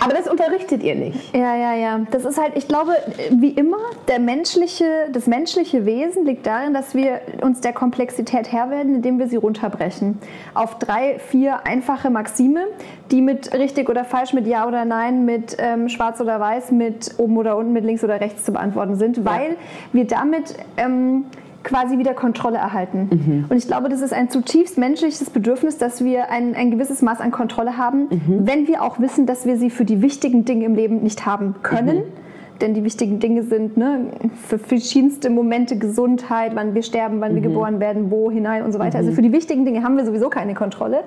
Aber 0.00 0.14
das 0.14 0.28
unterrichtet 0.28 0.82
ihr 0.82 0.94
nicht. 0.94 1.34
Ja, 1.34 1.56
ja, 1.56 1.74
ja. 1.74 2.00
Das 2.10 2.24
ist 2.24 2.40
halt, 2.40 2.52
ich 2.56 2.68
glaube, 2.68 2.92
wie 3.30 3.50
immer, 3.50 3.78
der 4.08 4.18
menschliche, 4.18 5.08
das 5.12 5.26
menschliche 5.26 5.84
Wesen 5.84 6.24
liegt 6.24 6.46
darin, 6.46 6.74
dass 6.74 6.94
wir 6.94 7.20
uns 7.42 7.60
der 7.60 7.72
Komplexität 7.72 8.52
Herr 8.52 8.70
werden, 8.70 8.96
indem 8.96 9.18
wir 9.18 9.28
sie 9.28 9.36
runterbrechen. 9.36 10.18
Auf 10.54 10.78
drei, 10.78 11.18
vier 11.18 11.66
einfache 11.66 12.10
Maxime, 12.10 12.66
die 13.10 13.22
mit 13.22 13.52
richtig 13.54 13.88
oder 13.88 14.04
falsch, 14.04 14.32
mit 14.32 14.46
Ja 14.46 14.66
oder 14.66 14.84
Nein, 14.84 15.24
mit 15.24 15.56
ähm, 15.58 15.88
Schwarz 15.88 16.20
oder 16.20 16.40
Weiß, 16.40 16.70
mit 16.70 17.14
oben 17.18 17.36
oder 17.36 17.56
unten, 17.56 17.72
mit 17.72 17.84
links 17.84 18.04
oder 18.04 18.20
rechts 18.20 18.44
zu 18.44 18.52
beantworten 18.52 18.96
sind, 18.96 19.24
weil 19.24 19.50
ja. 19.50 19.56
wir 19.92 20.06
damit 20.06 20.54
ähm, 20.76 21.24
quasi 21.64 21.98
wieder 21.98 22.14
Kontrolle 22.14 22.58
erhalten. 22.58 23.08
Mhm. 23.10 23.44
Und 23.48 23.56
ich 23.56 23.66
glaube, 23.66 23.88
das 23.88 24.00
ist 24.00 24.12
ein 24.12 24.30
zutiefst 24.30 24.78
menschliches 24.78 25.30
Bedürfnis, 25.30 25.78
dass 25.78 26.04
wir 26.04 26.30
ein, 26.30 26.54
ein 26.54 26.70
gewisses 26.70 27.02
Maß 27.02 27.20
an 27.20 27.30
Kontrolle 27.30 27.76
haben, 27.76 28.08
mhm. 28.10 28.46
wenn 28.46 28.66
wir 28.66 28.82
auch 28.82 29.00
wissen, 29.00 29.26
dass 29.26 29.46
wir 29.46 29.56
sie 29.56 29.70
für 29.70 29.84
die 29.84 30.02
wichtigen 30.02 30.44
Dinge 30.44 30.64
im 30.64 30.74
Leben 30.74 31.02
nicht 31.02 31.26
haben 31.26 31.56
können. 31.62 31.98
Mhm. 31.98 32.02
Denn 32.60 32.74
die 32.74 32.82
wichtigen 32.82 33.20
Dinge 33.20 33.44
sind 33.44 33.76
ne, 33.76 34.06
für 34.46 34.58
verschiedenste 34.58 35.30
Momente 35.30 35.78
Gesundheit, 35.78 36.52
wann 36.54 36.74
wir 36.74 36.82
sterben, 36.82 37.20
wann 37.20 37.34
wir 37.34 37.40
mhm. 37.40 37.46
geboren 37.46 37.80
werden, 37.80 38.10
wo 38.10 38.30
hinein 38.30 38.64
und 38.64 38.72
so 38.72 38.78
weiter. 38.78 38.98
Also 38.98 39.10
mhm. 39.10 39.14
für 39.14 39.22
die 39.22 39.32
wichtigen 39.32 39.64
Dinge 39.64 39.82
haben 39.84 39.96
wir 39.96 40.04
sowieso 40.04 40.28
keine 40.28 40.54
Kontrolle. 40.54 41.04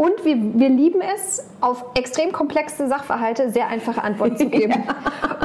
Und 0.00 0.24
wir, 0.24 0.36
wir 0.58 0.70
lieben 0.70 1.02
es, 1.02 1.46
auf 1.60 1.84
extrem 1.94 2.32
komplexe 2.32 2.88
Sachverhalte 2.88 3.50
sehr 3.50 3.68
einfache 3.68 4.02
Antworten 4.02 4.38
zu 4.38 4.48
geben. 4.48 4.72
ja. 4.86 4.96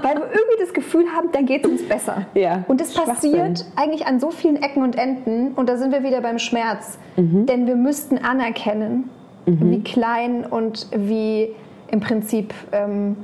Weil 0.02 0.16
wir 0.16 0.28
irgendwie 0.28 0.62
das 0.62 0.72
Gefühl 0.72 1.08
haben, 1.14 1.28
dann 1.34 1.46
geht 1.46 1.66
es 1.66 1.72
uns 1.72 1.86
besser. 1.86 2.26
Ja. 2.36 2.64
Und 2.70 2.80
das 2.80 2.94
passiert 2.94 3.66
eigentlich 3.76 4.08
an 4.08 4.22
so 4.22 4.32
vielen 4.32 4.56
Ecken 4.56 4.82
und 4.82 4.98
Enden. 4.98 5.52
Und 5.56 5.68
da 5.68 5.76
sind 5.76 5.92
wir 5.92 6.04
wieder 6.04 6.22
beim 6.22 6.40
Schmerz. 6.40 6.98
Mhm. 7.18 7.48
Denn 7.48 7.68
wir 7.68 7.76
müssten 7.76 8.18
anerkennen, 8.18 9.10
mhm. 9.46 9.72
wie 9.72 9.84
klein 9.84 10.46
und 10.46 10.88
wie 10.96 11.54
im 11.92 12.00
Prinzip, 12.00 12.54
ähm, 12.72 13.18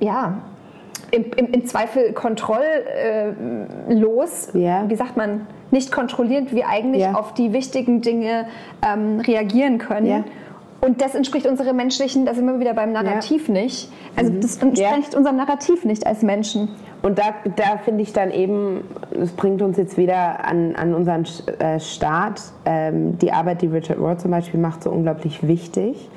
ja, 0.00 0.42
im, 1.12 1.24
im, 1.34 1.46
im 1.46 1.64
Zweifel 1.64 2.12
kontrolllos, 2.12 4.54
yeah. 4.54 4.84
wie 4.86 4.96
sagt 4.96 5.16
man, 5.16 5.46
nicht 5.70 5.90
kontrollierend 5.90 6.54
wir 6.54 6.68
eigentlich 6.68 7.04
yeah. 7.04 7.14
auf 7.14 7.32
die 7.32 7.54
wichtigen 7.54 8.02
Dinge 8.02 8.48
ähm, 8.86 9.18
reagieren 9.20 9.78
können. 9.78 10.06
Yeah. 10.06 10.24
Und 10.84 11.00
das 11.00 11.14
entspricht 11.14 11.46
unserem 11.46 11.76
menschlichen, 11.76 12.26
da 12.26 12.34
sind 12.34 12.44
wir 12.44 12.58
wieder 12.58 12.74
beim 12.74 12.90
Narrativ 12.90 13.46
ja. 13.46 13.54
nicht. 13.54 13.88
Also 14.16 14.32
mhm. 14.32 14.40
das 14.40 14.56
entspricht 14.56 15.12
ja. 15.12 15.16
unserem 15.16 15.36
Narrativ 15.36 15.84
nicht 15.84 16.04
als 16.08 16.22
Menschen. 16.22 16.70
Und 17.02 17.20
da, 17.20 17.34
da 17.54 17.78
finde 17.78 18.02
ich 18.02 18.12
dann 18.12 18.32
eben, 18.32 18.82
das 19.12 19.30
bringt 19.30 19.62
uns 19.62 19.76
jetzt 19.76 19.96
wieder 19.96 20.44
an, 20.44 20.74
an 20.74 20.92
unseren 20.92 21.24
äh, 21.60 21.78
Staat, 21.78 22.42
ähm, 22.64 23.16
die 23.18 23.30
Arbeit, 23.30 23.62
die 23.62 23.68
Richard 23.68 24.00
Rohr 24.00 24.18
zum 24.18 24.32
Beispiel 24.32 24.58
macht, 24.58 24.82
so 24.82 24.90
unglaublich 24.90 25.46
wichtig, 25.46 26.10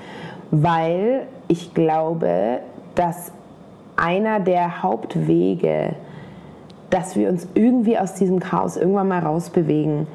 weil 0.50 1.28
ich 1.48 1.76
glaube, 1.76 2.62
dass 2.96 3.32
einer 3.98 4.40
der 4.40 4.82
Hauptwege, 4.82 5.94
dass 6.90 7.16
wir 7.16 7.30
uns 7.30 7.48
irgendwie 7.54 8.00
aus 8.00 8.16
diesem 8.16 8.40
Chaos 8.40 8.78
irgendwann 8.78 9.10
mal 9.10 9.20
rausbewegen, 9.20 10.08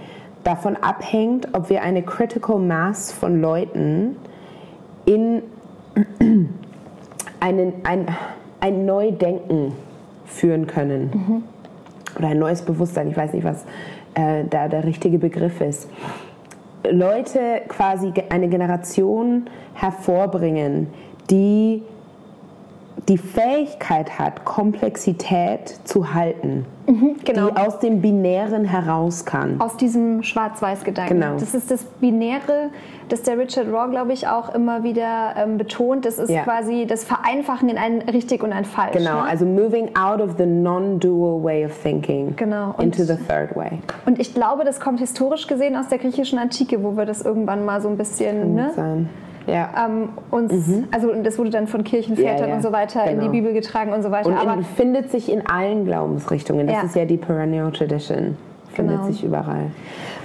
davon 0.42 0.76
abhängt, 0.76 1.46
ob 1.52 1.70
wir 1.70 1.82
eine 1.82 2.02
Critical 2.02 2.58
Mass 2.58 3.12
von 3.12 3.40
Leuten 3.40 4.16
in 5.11 5.42
einen, 7.40 7.73
ein, 7.83 8.07
ein 8.61 8.87
Neudenken 8.87 9.73
führen 10.25 10.66
können. 10.68 11.11
Mhm. 11.12 11.42
Oder 12.16 12.29
ein 12.29 12.38
neues 12.38 12.62
Bewusstsein, 12.62 13.09
ich 13.09 13.16
weiß 13.16 13.33
nicht, 13.33 13.44
was 13.44 13.64
äh, 14.14 14.44
da 14.49 14.68
der 14.68 14.85
richtige 14.85 15.18
Begriff 15.18 15.61
ist. 15.61 15.88
Leute 16.88 17.62
quasi 17.68 18.12
eine 18.29 18.49
Generation 18.49 19.46
hervorbringen, 19.75 20.88
die 21.29 21.83
die 23.09 23.18
Fähigkeit 23.18 24.18
hat, 24.18 24.44
Komplexität 24.44 25.81
zu 25.85 26.14
halten, 26.14 26.64
mhm, 26.87 27.16
genau. 27.24 27.50
die 27.50 27.57
aus 27.57 27.79
dem 27.79 28.00
Binären 28.00 28.64
heraus 28.64 29.24
kann. 29.24 29.61
Aus 29.61 29.76
diesem 29.76 30.22
Schwarz-Weiß-Gedanken. 30.22 31.20
Genau. 31.20 31.35
Das 31.35 31.55
ist 31.55 31.70
das 31.70 31.85
Binäre, 31.85 32.70
das 33.09 33.22
der 33.22 33.38
Richard 33.38 33.68
Raw, 33.68 33.90
glaube 33.90 34.12
ich, 34.12 34.29
auch 34.29 34.55
immer 34.55 34.83
wieder 34.83 35.35
ähm, 35.37 35.59
betont. 35.59 36.05
Das 36.05 36.18
ist 36.18 36.31
ja. 36.31 36.42
quasi 36.42 36.87
das 36.87 37.05
Vereinfachen 37.05 37.68
in 37.68 37.79
ein 37.79 38.03
richtig 38.03 38.42
und 38.42 38.53
ein 38.53 38.64
falsch. 38.64 38.92
Genau, 38.92 39.22
ne? 39.22 39.29
also 39.29 39.44
moving 39.44 39.96
out 39.96 40.20
of 40.20 40.37
the 40.38 40.46
non-dual 40.46 41.42
way 41.42 41.64
of 41.64 41.72
thinking 41.83 42.35
genau. 42.37 42.74
into 42.79 43.03
the 43.03 43.16
third 43.16 43.57
way. 43.57 43.79
Und 44.07 44.20
ich 44.20 44.35
glaube, 44.35 44.64
das 44.64 44.79
kommt 44.79 45.00
historisch 45.00 45.46
gesehen 45.46 45.76
aus 45.76 45.88
der 45.88 45.98
griechischen 45.98 46.38
Antike, 46.38 46.83
wo 46.83 46.96
wir 46.96 47.07
das 47.07 47.22
irgendwann 47.22 47.64
mal 47.64 47.81
so 47.81 47.88
ein 47.88 47.96
bisschen... 47.96 48.55
Ne? 48.55 48.72
sein 48.76 49.09
ja. 49.46 49.87
ähm, 49.87 50.11
uns, 50.31 50.53
mhm. 50.53 50.88
also 50.90 51.12
das 51.22 51.38
wurde 51.38 51.50
dann 51.50 51.66
von 51.66 51.85
Kirchenvätern 51.85 52.38
ja, 52.38 52.46
ja. 52.48 52.55
und 52.55 52.62
so 52.62 52.72
weiter 52.72 53.05
genau. 53.05 53.12
in 53.12 53.20
die 53.20 53.26
genau. 53.26 53.33
Bibel 53.33 53.53
getragen 53.53 53.92
und 53.92 54.03
so 54.03 54.11
weiter. 54.11 54.29
Und 54.29 54.37
Aber 54.37 54.62
findet 54.62 55.11
sich 55.11 55.31
in 55.31 55.46
allen 55.46 55.85
Glaubensrichtungen. 55.85 56.66
Das 56.66 56.85
ist 56.85 56.96
ja 56.96 57.05
die 57.05 57.16
Perennial 57.16 57.72
Tradition. 57.72 58.37
Findet 58.72 58.98
genau. 58.98 59.11
sich 59.11 59.24
überall. 59.24 59.70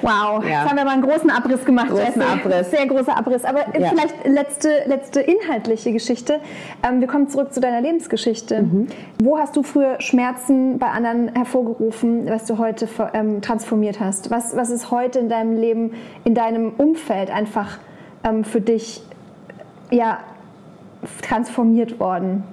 Wow, 0.02 0.44
ja. 0.44 0.50
jetzt 0.50 0.70
haben 0.70 0.78
wir 0.78 0.86
mal 0.86 0.92
einen 0.92 1.02
großen 1.02 1.30
Abriss 1.32 1.66
gemacht. 1.66 1.90
Großen. 1.90 2.22
Abriss. 2.22 2.70
Sehr 2.70 2.86
großer 2.86 3.18
Abriss. 3.18 3.44
Aber 3.44 3.62
ja. 3.78 3.90
vielleicht 3.90 4.28
letzte, 4.28 4.70
letzte 4.86 5.22
inhaltliche 5.22 5.92
Geschichte. 5.92 6.40
Ähm, 6.88 7.00
wir 7.00 7.08
kommen 7.08 7.28
zurück 7.28 7.54
zu 7.54 7.60
deiner 7.60 7.82
Lebensgeschichte. 7.82 8.62
Mhm. 8.62 8.88
Wo 9.24 9.40
hast 9.40 9.56
du 9.56 9.64
früher 9.64 10.00
Schmerzen 10.00 10.78
bei 10.78 10.88
anderen 10.88 11.34
hervorgerufen, 11.34 12.30
was 12.30 12.46
du 12.46 12.60
heute 12.60 12.88
ähm, 13.14 13.42
transformiert 13.42 14.00
hast? 14.00 14.30
Was, 14.30 14.56
was 14.56 14.70
ist 14.70 14.92
heute 14.92 15.20
in 15.20 15.30
deinem 15.30 15.58
Leben, 15.58 15.94
in 16.24 16.36
deinem 16.36 16.74
Umfeld 16.78 17.32
einfach 17.32 17.80
ähm, 18.26 18.44
für 18.44 18.60
dich 18.60 19.02
ja, 19.92 20.20
transformiert 21.22 22.00
worden? 22.00 22.44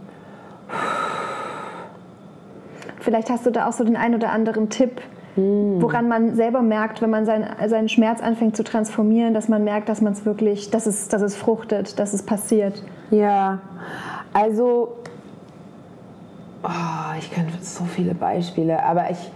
Vielleicht 3.01 3.31
hast 3.31 3.45
du 3.47 3.51
da 3.51 3.69
auch 3.69 3.73
so 3.73 3.83
den 3.83 3.97
einen 3.97 4.15
oder 4.15 4.31
anderen 4.31 4.69
Tipp, 4.69 5.01
hm. 5.35 5.83
woran 5.83 6.07
man 6.07 6.37
selber 6.37 6.63
merkt, 6.63 7.03
wenn 7.03 7.11
man 7.11 7.25
seinen, 7.27 7.47
seinen 7.69 7.89
Schmerz 7.89 8.21
anfängt 8.21 8.57
zu 8.57 8.63
transformieren, 8.63 9.35
dass 9.35 9.49
man 9.49 9.65
merkt, 9.65 9.89
dass 9.89 10.01
man 10.01 10.13
es 10.13 10.25
wirklich, 10.25 10.71
dass 10.71 10.87
es, 10.87 11.09
dass 11.09 11.23
es 11.23 11.35
fruchtet, 11.35 11.99
dass 11.99 12.13
es 12.13 12.23
passiert. 12.23 12.85
Ja, 13.11 13.59
also 14.33 14.97
oh, 16.63 17.19
ich 17.19 17.31
kenne 17.33 17.49
so 17.61 17.85
viele 17.85 18.15
Beispiele, 18.15 18.83
aber 18.85 19.11
ich, 19.11 19.31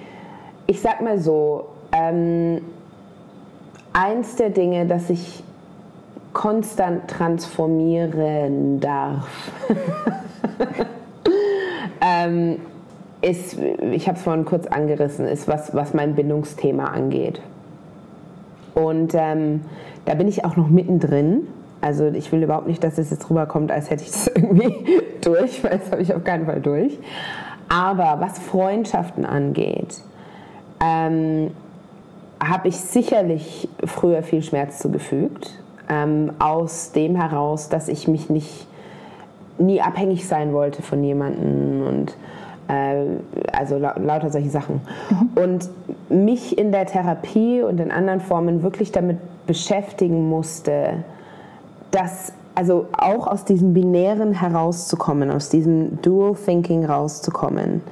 ich 0.69 0.81
sag 0.81 1.01
mal 1.01 1.19
so, 1.19 1.67
ähm, 1.93 2.61
eins 3.93 4.37
der 4.37 4.51
Dinge, 4.51 4.87
das 4.87 5.11
ich 5.11 5.43
konstant 6.37 7.09
transformieren 7.09 8.79
darf, 8.79 9.27
ähm, 12.03 12.59
ist, 13.23 13.57
ich 13.91 14.07
habe 14.07 14.19
es 14.19 14.23
vorhin 14.23 14.45
kurz 14.45 14.67
angerissen, 14.67 15.27
ist 15.27 15.49
was, 15.49 15.75
was 15.75 15.95
mein 15.95 16.15
Bindungsthema 16.15 16.89
angeht. 16.89 17.41
Und 18.75 19.15
ähm, 19.15 19.63
da 20.05 20.13
bin 20.13 20.29
ich 20.29 20.45
auch 20.45 20.57
noch 20.57 20.69
mittendrin. 20.69 21.49
Also 21.81 22.09
ich 22.09 22.31
will 22.33 22.43
überhaupt 22.43 22.67
nicht, 22.67 22.85
dass 22.85 22.99
es 22.99 23.11
jetzt 23.11 23.31
rüberkommt, 23.31 23.73
als 23.73 23.89
hätte 23.89 24.03
ich 24.03 24.11
es 24.11 24.27
irgendwie 24.35 24.75
durch, 25.23 25.65
weil 25.65 25.79
das 25.79 25.91
habe 25.91 26.03
ich 26.03 26.15
auf 26.15 26.23
keinen 26.23 26.45
Fall 26.45 26.61
durch. 26.61 26.99
Aber 27.71 28.21
was 28.21 28.39
Freundschaften 28.39 29.25
angeht, 29.25 30.03
ähm, 30.85 31.53
habe 32.45 32.69
ich 32.69 32.77
sicherlich 32.77 33.71
früher 33.87 34.23
viel 34.23 34.43
Schmerz 34.43 34.81
zugefügt 34.81 35.63
ähm, 35.89 36.33
aus 36.39 36.93
dem 36.93 37.17
heraus, 37.17 37.69
dass 37.69 37.89
ich 37.89 38.09
mich 38.09 38.31
nicht 38.31 38.67
nie 39.59 39.81
abhängig 39.81 40.27
sein 40.27 40.53
wollte 40.53 40.83
von 40.83 41.03
jemandem 41.03 41.87
und 41.87 42.17
äh, 42.69 43.05
also 43.53 43.79
la 43.79 43.99
lauter 43.99 44.31
solche 44.31 44.51
Sachen. 44.51 44.81
Mhm. 45.11 45.43
Und 45.43 45.71
mich 46.09 46.59
in 46.59 46.73
der 46.73 46.87
Therapie 46.87 47.63
und 47.63 47.81
in 47.81 47.91
anderen 47.91 48.21
Formen 48.21 48.63
wirklich 48.63 48.93
damit 48.93 49.19
beschäftigen 49.47 50.29
musste, 50.29 51.05
dass 51.91 52.33
also 52.55 52.87
auch 52.93 53.27
aus 53.27 53.45
diesem 53.45 53.75
Binären 53.75 54.33
herauszukommen, 54.33 55.31
aus 55.31 55.51
diesem 55.51 56.01
Dual 56.03 56.35
Thinking 56.35 56.85
rauszukommen, 56.85 57.83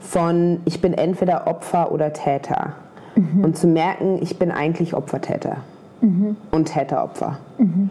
von 0.00 0.60
ich 0.64 0.80
bin 0.80 0.94
entweder 0.94 1.46
Opfer 1.46 1.92
oder 1.92 2.12
Täter 2.12 2.72
mhm. 3.14 3.44
und 3.44 3.56
zu 3.56 3.66
merken, 3.66 4.18
ich 4.22 4.38
bin 4.38 4.50
eigentlich 4.50 4.94
Opfertäter 4.94 5.58
mhm. 6.00 6.36
und 6.50 6.66
Täteropfer. 6.66 7.38
Mhm. 7.58 7.90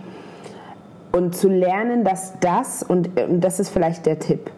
Und 1.11 1.35
zu 1.35 1.49
lernen, 1.49 2.03
dass 2.03 2.39
das, 2.39 2.83
und, 2.83 3.19
und 3.19 3.41
das 3.41 3.59
ist 3.59 3.69
vielleicht 3.69 4.05
der 4.05 4.19
Tipp, 4.19 4.51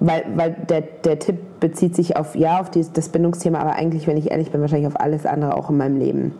weil, 0.00 0.24
weil 0.36 0.56
der, 0.68 0.82
der 0.82 1.18
Tipp 1.18 1.60
bezieht 1.60 1.96
sich 1.96 2.16
auf, 2.16 2.36
ja, 2.36 2.60
auf 2.60 2.70
dieses, 2.70 2.92
das 2.92 3.08
Bindungsthema, 3.08 3.58
aber 3.58 3.72
eigentlich, 3.72 4.06
wenn 4.06 4.16
ich 4.16 4.30
ehrlich 4.30 4.50
bin, 4.50 4.60
wahrscheinlich 4.60 4.86
auf 4.86 5.00
alles 5.00 5.26
andere 5.26 5.56
auch 5.56 5.70
in 5.70 5.76
meinem 5.76 5.98
Leben. 5.98 6.34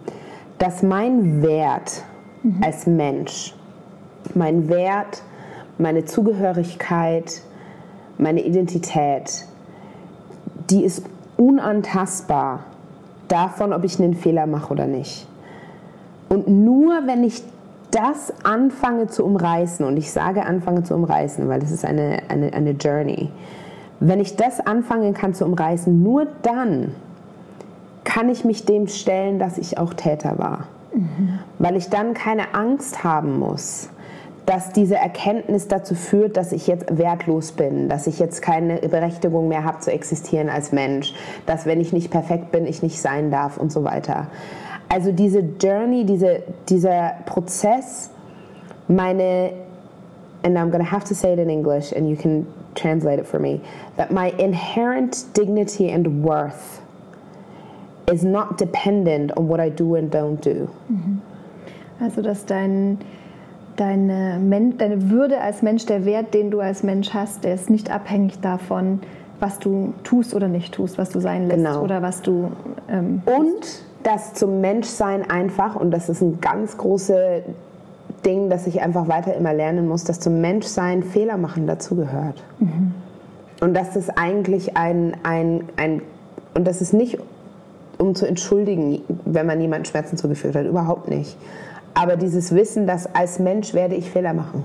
Dass 0.58 0.82
mein 0.82 1.42
Wert 1.42 2.02
mhm. 2.42 2.62
als 2.62 2.86
Mensch, 2.86 3.54
mein 4.34 4.68
Wert, 4.68 5.22
meine 5.76 6.04
Zugehörigkeit, 6.04 7.42
meine 8.16 8.42
Identität, 8.42 9.46
die 10.70 10.84
ist 10.84 11.04
unantastbar 11.36 12.64
davon, 13.28 13.72
ob 13.72 13.84
ich 13.84 13.98
einen 14.00 14.14
Fehler 14.14 14.46
mache 14.46 14.72
oder 14.72 14.86
nicht. 14.86 15.26
Und 16.28 16.48
nur 16.48 17.06
wenn 17.06 17.24
ich 17.24 17.42
das 17.90 18.32
anfange 18.44 19.06
zu 19.06 19.24
umreißen, 19.24 19.86
und 19.86 19.96
ich 19.96 20.12
sage 20.12 20.44
anfange 20.44 20.82
zu 20.82 20.94
umreißen, 20.94 21.48
weil 21.48 21.60
das 21.60 21.70
ist 21.70 21.84
eine, 21.84 22.22
eine, 22.28 22.52
eine 22.52 22.72
Journey, 22.72 23.30
wenn 24.00 24.20
ich 24.20 24.36
das 24.36 24.60
anfangen 24.60 25.14
kann 25.14 25.34
zu 25.34 25.44
umreißen, 25.44 26.02
nur 26.02 26.26
dann 26.42 26.94
kann 28.04 28.28
ich 28.28 28.44
mich 28.44 28.64
dem 28.64 28.86
stellen, 28.88 29.38
dass 29.38 29.58
ich 29.58 29.78
auch 29.78 29.94
Täter 29.94 30.38
war. 30.38 30.68
Mhm. 30.94 31.40
Weil 31.58 31.76
ich 31.76 31.88
dann 31.88 32.14
keine 32.14 32.54
Angst 32.54 33.04
haben 33.04 33.38
muss, 33.38 33.90
dass 34.46 34.72
diese 34.72 34.96
Erkenntnis 34.96 35.68
dazu 35.68 35.94
führt, 35.94 36.36
dass 36.38 36.52
ich 36.52 36.66
jetzt 36.66 36.96
wertlos 36.96 37.52
bin, 37.52 37.88
dass 37.90 38.06
ich 38.06 38.18
jetzt 38.18 38.40
keine 38.40 38.78
Berechtigung 38.78 39.48
mehr 39.48 39.64
habe 39.64 39.80
zu 39.80 39.92
existieren 39.92 40.48
als 40.48 40.72
Mensch, 40.72 41.12
dass 41.44 41.66
wenn 41.66 41.80
ich 41.80 41.92
nicht 41.92 42.10
perfekt 42.10 42.50
bin, 42.50 42.66
ich 42.66 42.82
nicht 42.82 43.00
sein 43.00 43.30
darf 43.30 43.58
und 43.58 43.70
so 43.70 43.84
weiter. 43.84 44.28
Also 44.88 45.12
diese 45.12 45.40
Journey, 45.60 46.04
diese, 46.04 46.42
dieser 46.68 47.14
Prozess, 47.26 48.10
meine, 48.88 49.52
and 50.42 50.56
I'm 50.56 50.70
going 50.70 50.84
to 50.84 50.90
have 50.90 51.04
to 51.04 51.14
say 51.14 51.32
it 51.32 51.38
in 51.38 51.50
English 51.50 51.92
and 51.92 52.08
you 52.08 52.16
can 52.16 52.46
translate 52.74 53.18
it 53.18 53.26
for 53.26 53.38
me, 53.38 53.60
that 53.96 54.10
my 54.10 54.32
inherent 54.38 55.26
dignity 55.34 55.90
and 55.90 56.22
worth 56.22 56.80
is 58.10 58.24
not 58.24 58.56
dependent 58.56 59.36
on 59.36 59.48
what 59.48 59.60
I 59.60 59.68
do 59.68 59.96
and 59.96 60.10
don't 60.10 60.40
do. 60.40 60.68
Mhm. 60.88 61.20
Also, 62.00 62.22
dass 62.22 62.46
dein, 62.46 62.98
deine, 63.76 64.40
deine 64.78 65.10
Würde 65.10 65.40
als 65.40 65.62
Mensch, 65.62 65.84
der 65.86 66.04
Wert, 66.04 66.32
den 66.32 66.50
du 66.50 66.60
als 66.60 66.82
Mensch 66.82 67.12
hast, 67.12 67.44
der 67.44 67.54
ist 67.54 67.68
nicht 67.68 67.90
abhängig 67.90 68.40
davon, 68.40 69.00
was 69.40 69.58
du 69.58 69.94
tust 70.04 70.34
oder 70.34 70.48
nicht 70.48 70.72
tust, 70.72 70.96
was 70.98 71.10
du 71.10 71.20
sein 71.20 71.48
lässt 71.48 71.64
genau. 71.64 71.82
oder 71.82 72.00
was 72.02 72.22
du. 72.22 72.52
Ähm, 72.88 73.22
Und 73.26 73.82
das 74.08 74.32
zum 74.32 74.62
Menschsein 74.62 75.28
einfach, 75.30 75.76
und 75.76 75.90
das 75.90 76.08
ist 76.08 76.22
ein 76.22 76.40
ganz 76.40 76.78
großes 76.78 77.42
Ding, 78.24 78.48
das 78.48 78.66
ich 78.66 78.80
einfach 78.80 79.06
weiter 79.06 79.34
immer 79.34 79.52
lernen 79.52 79.86
muss, 79.86 80.04
dass 80.04 80.18
zum 80.18 80.40
Menschsein 80.40 81.02
Fehler 81.02 81.36
machen 81.36 81.66
dazugehört. 81.66 82.42
Mhm. 82.58 82.94
Und 83.60 83.74
dass 83.74 83.92
das 83.92 84.08
eigentlich 84.08 84.76
ein, 84.78 85.14
ein, 85.24 85.64
ein, 85.76 86.02
und 86.54 86.66
das 86.66 86.80
ist 86.80 86.94
nicht, 86.94 87.18
um 87.98 88.14
zu 88.14 88.26
entschuldigen, 88.26 89.02
wenn 89.26 89.46
man 89.46 89.60
jemandem 89.60 89.84
Schmerzen 89.84 90.16
zugefügt 90.16 90.54
hat, 90.54 90.64
überhaupt 90.64 91.08
nicht. 91.08 91.36
Aber 91.92 92.16
dieses 92.16 92.54
Wissen, 92.54 92.86
dass 92.86 93.14
als 93.14 93.38
Mensch 93.38 93.74
werde 93.74 93.94
ich 93.94 94.10
Fehler 94.10 94.32
machen. 94.32 94.64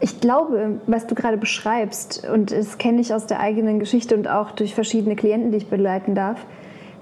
Ich 0.00 0.20
glaube, 0.20 0.78
was 0.86 1.06
du 1.06 1.14
gerade 1.14 1.36
beschreibst, 1.36 2.26
und 2.32 2.52
das 2.52 2.78
kenne 2.78 3.00
ich 3.00 3.12
aus 3.12 3.26
der 3.26 3.40
eigenen 3.40 3.80
Geschichte 3.80 4.14
und 4.14 4.28
auch 4.28 4.52
durch 4.52 4.74
verschiedene 4.74 5.14
Klienten, 5.14 5.50
die 5.50 5.58
ich 5.58 5.68
begleiten 5.68 6.14
darf, 6.14 6.38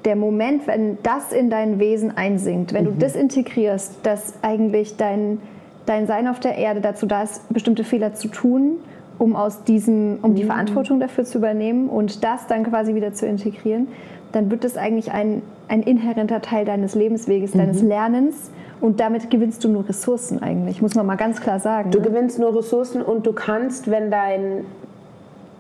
der 0.05 0.17
Moment, 0.17 0.67
wenn 0.67 0.99
das 1.03 1.33
in 1.33 1.51
dein 1.51 1.79
Wesen 1.79 2.17
einsinkt, 2.17 2.73
wenn 2.73 2.85
mhm. 2.85 2.88
du 2.88 2.95
das 2.99 3.15
integrierst, 3.15 3.99
dass 4.03 4.35
eigentlich 4.43 4.97
dein, 4.97 5.41
dein 5.87 6.07
Sein 6.07 6.29
auf 6.29 6.41
der 6.41 6.57
Erde 6.57 6.81
dazu 6.81 7.07
da 7.07 7.23
ist, 7.23 7.49
bestimmte 7.53 7.85
Fehler 7.85 8.15
zu 8.15 8.29
tun, 8.29 8.79
um 9.19 9.37
aus 9.37 9.65
diesem, 9.65 10.19
um 10.23 10.35
die 10.35 10.45
mhm. 10.45 10.49
Verantwortung 10.49 11.01
dafür 11.01 11.25
zu 11.25 11.38
übernehmen 11.38 11.88
und 11.88 12.25
das 12.25 12.47
dann 12.47 12.65
quasi 12.65 12.95
wieder 12.95 13.12
zu 13.12 13.27
integrieren, 13.27 13.88
dann 14.33 14.51
wird 14.51 14.65
es 14.65 14.77
eigentlich 14.77 15.12
ein, 15.12 15.43
ein 15.69 15.83
inhärenter 15.83 16.41
Teil 16.41 16.65
deines 16.65 16.95
Lebensweges, 16.95 17.53
deines 17.53 17.83
mhm. 17.83 17.88
Lernens 17.88 18.51
und 18.81 18.99
damit 18.99 19.31
gewinnst 19.31 19.62
du 19.62 19.69
nur 19.69 19.88
Ressourcen 19.88 20.43
eigentlich, 20.43 20.83
muss 20.83 20.95
man 20.95 21.07
mal 21.07 21.17
ganz 21.17 21.41
klar 21.41 21.61
sagen. 21.61 21.91
Du 21.91 22.01
ne? 22.01 22.09
gewinnst 22.09 22.38
nur 22.38 22.57
Ressourcen 22.57 23.03
und 23.03 23.27
du 23.27 23.33
kannst, 23.33 23.91
wenn 23.91 24.11
dein 24.11 24.65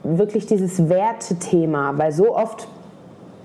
wirklich 0.02 0.46
dieses 0.46 0.88
Wertethema, 0.88 1.96
weil 1.96 2.10
so 2.10 2.36
oft 2.36 2.66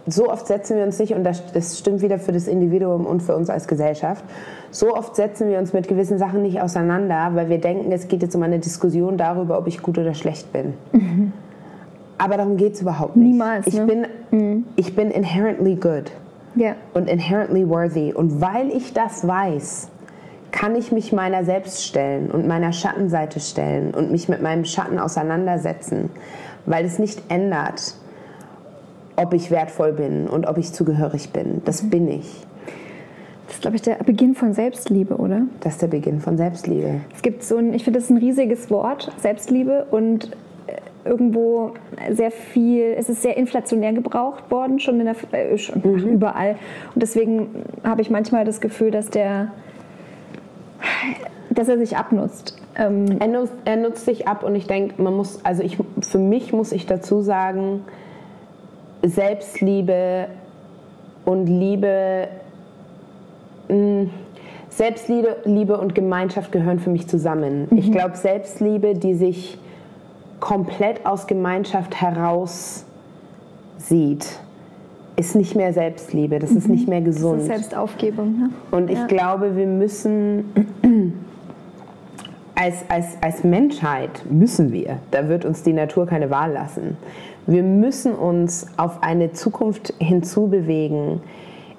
so 0.07 0.29
oft 0.29 0.47
setzen 0.47 0.77
wir 0.77 0.83
uns 0.83 0.99
nicht, 0.99 1.13
und 1.13 1.23
das, 1.23 1.51
das 1.51 1.77
stimmt 1.77 2.01
wieder 2.01 2.17
für 2.17 2.31
das 2.31 2.47
Individuum 2.47 3.05
und 3.05 3.21
für 3.21 3.35
uns 3.35 3.49
als 3.49 3.67
Gesellschaft, 3.67 4.23
so 4.71 4.95
oft 4.95 5.15
setzen 5.15 5.49
wir 5.49 5.59
uns 5.59 5.73
mit 5.73 5.87
gewissen 5.87 6.17
Sachen 6.17 6.41
nicht 6.41 6.61
auseinander, 6.61 7.31
weil 7.33 7.49
wir 7.49 7.59
denken, 7.59 7.91
es 7.91 8.07
geht 8.07 8.21
jetzt 8.21 8.35
um 8.35 8.43
eine 8.43 8.59
Diskussion 8.59 9.17
darüber, 9.17 9.57
ob 9.57 9.67
ich 9.67 9.81
gut 9.81 9.97
oder 9.97 10.13
schlecht 10.13 10.51
bin. 10.53 10.73
Mhm. 10.93 11.33
Aber 12.17 12.37
darum 12.37 12.57
geht 12.57 12.73
es 12.73 12.81
überhaupt 12.81 13.15
nicht. 13.15 13.31
Niemals. 13.31 13.67
Ich, 13.67 13.75
ne? 13.75 13.85
bin, 13.85 14.07
mhm. 14.31 14.65
ich 14.75 14.95
bin 14.95 15.11
inherently 15.11 15.75
good 15.75 16.11
ja. 16.55 16.75
und 16.93 17.09
inherently 17.09 17.67
worthy. 17.69 18.13
Und 18.13 18.41
weil 18.41 18.69
ich 18.69 18.93
das 18.93 19.27
weiß, 19.27 19.89
kann 20.51 20.75
ich 20.75 20.91
mich 20.91 21.13
meiner 21.13 21.43
selbst 21.43 21.85
stellen 21.85 22.31
und 22.31 22.47
meiner 22.47 22.71
Schattenseite 22.71 23.39
stellen 23.39 23.93
und 23.93 24.11
mich 24.11 24.29
mit 24.29 24.41
meinem 24.41 24.65
Schatten 24.65 24.97
auseinandersetzen, 24.97 26.09
weil 26.65 26.85
es 26.85 26.97
nicht 26.97 27.21
ändert, 27.29 27.95
ob 29.17 29.33
ich 29.33 29.51
wertvoll 29.51 29.91
bin 29.91 30.27
und 30.27 30.47
ob 30.47 30.57
ich 30.57 30.71
zugehörig 30.71 31.31
bin. 31.31 31.61
Das 31.65 31.83
mhm. 31.83 31.89
bin 31.89 32.07
ich. 32.07 32.45
Das 33.47 33.55
ist, 33.55 33.61
glaube 33.61 33.75
ich, 33.75 33.81
der 33.81 33.95
Beginn 33.95 34.35
von 34.35 34.53
Selbstliebe, 34.53 35.15
oder? 35.15 35.41
Das 35.61 35.73
ist 35.73 35.81
der 35.81 35.87
Beginn 35.87 36.19
von 36.21 36.37
Selbstliebe. 36.37 37.01
Es 37.15 37.21
gibt 37.21 37.43
so 37.43 37.57
ein, 37.57 37.73
ich 37.73 37.83
finde 37.83 37.99
das 37.99 38.09
ein 38.09 38.17
riesiges 38.17 38.69
Wort, 38.69 39.11
Selbstliebe, 39.17 39.87
und 39.89 40.31
äh, 40.67 41.09
irgendwo 41.09 41.71
sehr 42.11 42.31
viel, 42.31 42.93
es 42.97 43.09
ist 43.09 43.21
sehr 43.21 43.37
inflationär 43.37 43.93
gebraucht 43.93 44.51
worden, 44.51 44.79
schon, 44.79 44.99
in 44.99 45.05
der, 45.05 45.15
äh, 45.31 45.57
schon 45.57 45.81
mhm. 45.81 46.07
überall. 46.07 46.57
Und 46.93 47.01
deswegen 47.01 47.63
habe 47.83 48.01
ich 48.01 48.09
manchmal 48.09 48.45
das 48.45 48.61
Gefühl, 48.61 48.91
dass 48.91 49.09
der, 49.09 49.53
dass 51.49 51.69
er 51.69 51.77
sich 51.77 51.97
abnutzt. 51.97 52.61
Ähm 52.77 53.05
er, 53.19 53.27
nutzt, 53.29 53.53
er 53.63 53.77
nutzt 53.77 54.05
sich 54.05 54.27
ab 54.27 54.43
und 54.43 54.55
ich 54.55 54.67
denke, 54.67 55.01
man 55.01 55.15
muss, 55.15 55.43
also 55.43 55.63
ich, 55.63 55.77
für 56.01 56.19
mich 56.19 56.51
muss 56.51 56.73
ich 56.73 56.85
dazu 56.85 57.21
sagen, 57.21 57.85
Selbstliebe 59.03 60.27
und 61.25 61.47
Liebe 61.47 62.29
Mm, 63.69 64.05
Selbstliebe 64.69 65.77
und 65.79 65.95
Gemeinschaft 65.95 66.51
gehören 66.51 66.79
für 66.79 66.89
mich 66.89 67.07
zusammen. 67.07 67.67
Mhm. 67.69 67.77
Ich 67.77 67.91
glaube, 67.91 68.15
Selbstliebe, 68.15 68.93
die 68.93 69.15
sich 69.15 69.57
komplett 70.39 71.05
aus 71.05 71.25
Gemeinschaft 71.27 71.99
heraus 71.99 72.85
sieht, 73.77 74.27
ist 75.15 75.35
nicht 75.35 75.55
mehr 75.55 75.73
Selbstliebe. 75.73 76.37
Das 76.37 76.51
mhm. 76.51 76.57
ist 76.57 76.69
nicht 76.69 76.87
mehr 76.87 77.01
gesund. 77.01 77.39
Das 77.39 77.47
ist 77.47 77.55
Selbstaufgebung. 77.55 78.39
Ne? 78.39 78.49
Und 78.71 78.89
ich 78.91 78.99
ja. 78.99 79.07
glaube, 79.07 79.55
wir 79.55 79.65
müssen 79.65 80.45
als, 82.57 82.77
als, 82.89 83.05
als 83.21 83.43
Menschheit 83.43 84.09
müssen 84.29 84.71
wir, 84.71 84.97
da 85.11 85.29
wird 85.29 85.45
uns 85.45 85.61
die 85.61 85.73
Natur 85.73 86.07
keine 86.07 86.29
Wahl 86.31 86.51
lassen, 86.51 86.97
wir 87.45 87.63
müssen 87.63 88.13
uns 88.13 88.67
auf 88.77 89.03
eine 89.03 89.31
Zukunft 89.31 89.93
hinzubewegen, 89.99 91.21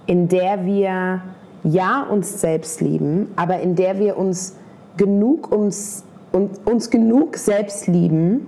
in 0.06 0.28
der 0.28 0.64
wir 0.64 1.20
ja 1.64 2.06
uns 2.08 2.40
selbst 2.40 2.80
lieben, 2.80 3.28
aber 3.36 3.60
in 3.60 3.74
der 3.74 3.98
wir 3.98 4.16
uns 4.16 4.56
genug 4.96 5.52
uns, 5.52 6.04
uns, 6.32 6.58
uns 6.64 6.90
genug 6.90 7.36
selbst 7.36 7.88
lieben, 7.88 8.46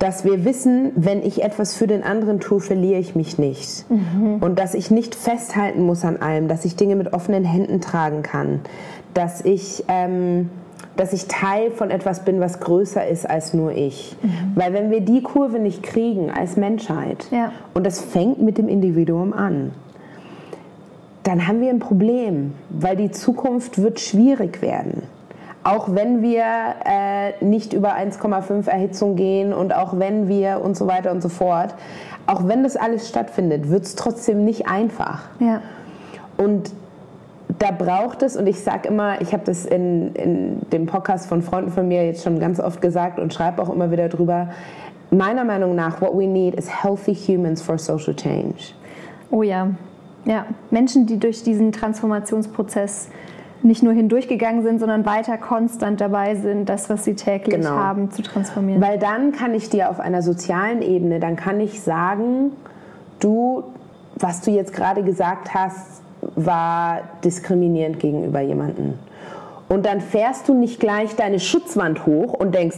dass 0.00 0.24
wir 0.24 0.44
wissen, 0.44 0.92
wenn 0.96 1.22
ich 1.22 1.42
etwas 1.42 1.74
für 1.74 1.86
den 1.86 2.02
anderen 2.02 2.40
tue, 2.40 2.60
verliere 2.60 2.98
ich 2.98 3.14
mich 3.14 3.38
nicht. 3.38 3.88
Mhm. 3.88 4.38
Und 4.40 4.58
dass 4.58 4.74
ich 4.74 4.90
nicht 4.90 5.14
festhalten 5.14 5.82
muss 5.82 6.04
an 6.04 6.18
allem, 6.18 6.48
dass 6.48 6.64
ich 6.64 6.76
Dinge 6.76 6.96
mit 6.96 7.12
offenen 7.14 7.44
Händen 7.44 7.80
tragen 7.80 8.22
kann, 8.22 8.60
dass 9.14 9.42
ich, 9.44 9.84
ähm, 9.88 10.50
dass 10.96 11.12
ich 11.12 11.26
Teil 11.26 11.70
von 11.70 11.90
etwas 11.90 12.24
bin, 12.24 12.40
was 12.40 12.60
größer 12.60 13.06
ist 13.06 13.28
als 13.28 13.54
nur 13.54 13.72
ich. 13.72 14.16
Mhm. 14.22 14.52
Weil 14.54 14.72
wenn 14.72 14.90
wir 14.90 15.00
die 15.00 15.22
Kurve 15.22 15.58
nicht 15.58 15.82
kriegen 15.82 16.30
als 16.30 16.56
Menschheit, 16.56 17.26
ja. 17.30 17.52
und 17.74 17.84
das 17.84 18.00
fängt 18.00 18.40
mit 18.40 18.58
dem 18.58 18.68
Individuum 18.68 19.32
an, 19.32 19.72
dann 21.24 21.46
haben 21.46 21.60
wir 21.60 21.70
ein 21.70 21.78
Problem, 21.78 22.52
weil 22.68 22.96
die 22.96 23.10
Zukunft 23.10 23.82
wird 23.82 23.98
schwierig 23.98 24.60
werden. 24.62 25.02
Auch 25.64 25.94
wenn 25.94 26.20
wir 26.20 26.44
äh, 26.84 27.42
nicht 27.42 27.72
über 27.72 27.94
1,5 27.94 28.68
Erhitzung 28.68 29.16
gehen 29.16 29.54
und 29.54 29.74
auch 29.74 29.98
wenn 29.98 30.28
wir 30.28 30.60
und 30.62 30.76
so 30.76 30.86
weiter 30.86 31.10
und 31.10 31.22
so 31.22 31.30
fort, 31.30 31.74
auch 32.26 32.46
wenn 32.46 32.62
das 32.62 32.76
alles 32.76 33.08
stattfindet, 33.08 33.70
wird 33.70 33.84
es 33.84 33.94
trotzdem 33.94 34.44
nicht 34.44 34.68
einfach. 34.68 35.22
Ja. 35.40 35.62
Und 36.36 36.70
da 37.58 37.70
braucht 37.70 38.22
es, 38.22 38.36
und 38.36 38.46
ich 38.46 38.60
sage 38.60 38.88
immer, 38.88 39.20
ich 39.20 39.32
habe 39.32 39.44
das 39.44 39.64
in, 39.64 40.14
in 40.14 40.60
dem 40.70 40.86
Podcast 40.86 41.28
von 41.28 41.42
Freunden 41.42 41.70
von 41.70 41.86
mir 41.86 42.04
jetzt 42.04 42.24
schon 42.24 42.38
ganz 42.38 42.60
oft 42.60 42.80
gesagt 42.80 43.18
und 43.18 43.32
schreibe 43.32 43.62
auch 43.62 43.70
immer 43.70 43.90
wieder 43.90 44.08
drüber, 44.08 44.48
meiner 45.10 45.44
Meinung 45.44 45.74
nach, 45.74 46.00
what 46.00 46.14
we 46.14 46.26
need 46.26 46.54
is 46.54 46.68
healthy 46.82 47.14
humans 47.14 47.62
for 47.62 47.78
social 47.78 48.14
change. 48.14 48.74
Oh 49.30 49.42
ja, 49.42 49.68
ja, 50.24 50.46
Menschen, 50.70 51.06
die 51.06 51.18
durch 51.18 51.42
diesen 51.42 51.72
Transformationsprozess 51.72 53.08
nicht 53.62 53.82
nur 53.82 53.94
hindurchgegangen 53.94 54.62
sind, 54.62 54.78
sondern 54.78 55.06
weiter 55.06 55.38
konstant 55.38 56.00
dabei 56.00 56.34
sind, 56.34 56.68
das, 56.68 56.90
was 56.90 57.04
sie 57.04 57.14
täglich 57.14 57.56
genau. 57.56 57.70
haben, 57.70 58.10
zu 58.10 58.22
transformieren. 58.22 58.82
Weil 58.82 58.98
dann 58.98 59.32
kann 59.32 59.54
ich 59.54 59.70
dir 59.70 59.90
auf 59.90 60.00
einer 60.00 60.20
sozialen 60.22 60.82
Ebene, 60.82 61.18
dann 61.18 61.36
kann 61.36 61.60
ich 61.60 61.80
sagen, 61.80 62.52
du, 63.20 63.64
was 64.16 64.42
du 64.42 64.50
jetzt 64.50 64.74
gerade 64.74 65.02
gesagt 65.02 65.54
hast, 65.54 66.03
war 66.34 67.00
diskriminierend 67.24 68.00
gegenüber 68.00 68.40
jemandem. 68.40 68.94
Und 69.68 69.86
dann 69.86 70.00
fährst 70.00 70.48
du 70.48 70.54
nicht 70.54 70.78
gleich 70.78 71.16
deine 71.16 71.40
Schutzwand 71.40 72.06
hoch 72.06 72.34
und 72.34 72.54
denkst, 72.54 72.76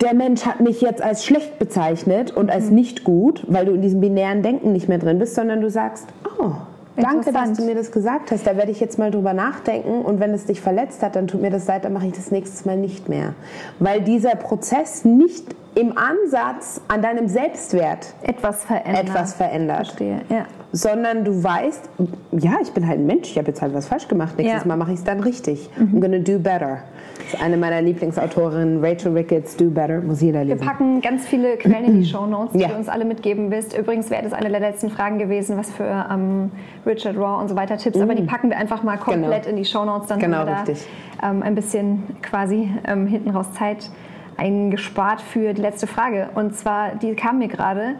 der 0.00 0.14
Mensch 0.14 0.44
hat 0.44 0.60
mich 0.60 0.80
jetzt 0.80 1.02
als 1.02 1.24
schlecht 1.24 1.58
bezeichnet 1.58 2.32
und 2.32 2.50
als 2.50 2.66
mhm. 2.66 2.74
nicht 2.74 3.04
gut, 3.04 3.44
weil 3.46 3.66
du 3.66 3.72
in 3.72 3.80
diesem 3.80 4.00
binären 4.00 4.42
Denken 4.42 4.72
nicht 4.72 4.88
mehr 4.88 4.98
drin 4.98 5.18
bist, 5.18 5.34
sondern 5.34 5.60
du 5.60 5.70
sagst, 5.70 6.06
oh, 6.40 6.52
Danke, 6.96 7.32
dass 7.32 7.54
du 7.54 7.64
mir 7.64 7.74
das 7.74 7.90
gesagt 7.90 8.30
hast. 8.30 8.46
Da 8.46 8.56
werde 8.56 8.70
ich 8.70 8.78
jetzt 8.78 8.98
mal 8.98 9.10
drüber 9.10 9.32
nachdenken 9.32 10.02
und 10.02 10.20
wenn 10.20 10.32
es 10.32 10.46
dich 10.46 10.60
verletzt 10.60 11.02
hat, 11.02 11.16
dann 11.16 11.26
tut 11.26 11.42
mir 11.42 11.50
das 11.50 11.66
leid, 11.66 11.84
dann 11.84 11.92
mache 11.92 12.06
ich 12.06 12.12
das 12.12 12.30
nächstes 12.30 12.64
Mal 12.64 12.76
nicht 12.76 13.08
mehr. 13.08 13.34
Weil 13.80 14.00
dieser 14.00 14.36
Prozess 14.36 15.04
nicht 15.04 15.44
im 15.74 15.98
Ansatz 15.98 16.80
an 16.86 17.02
deinem 17.02 17.26
Selbstwert 17.26 18.14
etwas 18.22 18.64
verändert. 18.64 19.08
Etwas 19.08 19.34
verändert. 19.34 19.86
Verstehe, 19.88 20.20
ja. 20.28 20.46
Sondern 20.76 21.24
du 21.24 21.44
weißt, 21.44 21.88
ja, 22.32 22.54
ich 22.60 22.72
bin 22.72 22.86
halt 22.86 22.98
ein 22.98 23.06
Mensch, 23.06 23.30
ich 23.30 23.38
habe 23.38 23.48
jetzt 23.48 23.62
halt 23.62 23.74
was 23.74 23.86
falsch 23.86 24.08
gemacht. 24.08 24.36
Nächstes 24.36 24.62
ja. 24.62 24.66
Mal 24.66 24.76
mache 24.76 24.92
ich 24.92 24.98
es 24.98 25.04
dann 25.04 25.20
richtig. 25.20 25.70
Mhm. 25.76 25.96
I'm 25.96 26.00
gonna 26.00 26.18
do 26.18 26.38
better. 26.38 26.82
Das 27.18 27.34
ist 27.34 27.42
eine 27.42 27.56
meiner 27.56 27.80
Lieblingsautorinnen, 27.80 28.84
Rachel 28.84 29.12
Ricketts, 29.12 29.56
Do 29.56 29.70
Better, 29.70 30.00
muss 30.00 30.20
jeder 30.20 30.44
lesen. 30.44 30.60
Wir 30.60 30.66
packen 30.66 31.00
ganz 31.00 31.26
viele 31.26 31.56
Quellen 31.56 31.84
in 31.84 32.00
die 32.00 32.06
Show 32.10 32.26
Notes, 32.26 32.52
die 32.52 32.60
ja. 32.60 32.68
du 32.68 32.74
uns 32.74 32.88
alle 32.88 33.04
mitgeben 33.04 33.50
willst. 33.50 33.76
Übrigens 33.76 34.10
wäre 34.10 34.22
das 34.22 34.32
eine 34.32 34.50
der 34.50 34.60
letzten 34.60 34.90
Fragen 34.90 35.18
gewesen, 35.18 35.56
was 35.56 35.70
für 35.70 36.06
ähm, 36.10 36.50
Richard 36.84 37.16
Raw 37.16 37.40
und 37.40 37.48
so 37.48 37.56
weiter 37.56 37.76
Tipps, 37.76 37.96
mhm. 37.96 38.02
aber 38.02 38.14
die 38.14 38.24
packen 38.24 38.50
wir 38.50 38.58
einfach 38.58 38.82
mal 38.82 38.98
komplett 38.98 39.44
genau. 39.44 39.50
in 39.50 39.56
die 39.56 39.64
Show 39.64 39.84
Notes. 39.84 40.08
Dann 40.08 40.18
genau, 40.18 40.38
haben 40.38 40.48
wir 40.48 40.58
richtig. 40.58 40.86
da 41.20 41.30
ähm, 41.30 41.42
ein 41.42 41.54
bisschen 41.54 42.02
quasi 42.20 42.70
ähm, 42.86 43.06
hinten 43.06 43.30
raus 43.30 43.52
Zeit 43.54 43.90
eingespart 44.36 45.20
für 45.20 45.54
die 45.54 45.62
letzte 45.62 45.86
Frage. 45.86 46.28
Und 46.34 46.54
zwar, 46.56 46.96
die 46.96 47.14
kam 47.14 47.38
mir 47.38 47.48
gerade. 47.48 47.94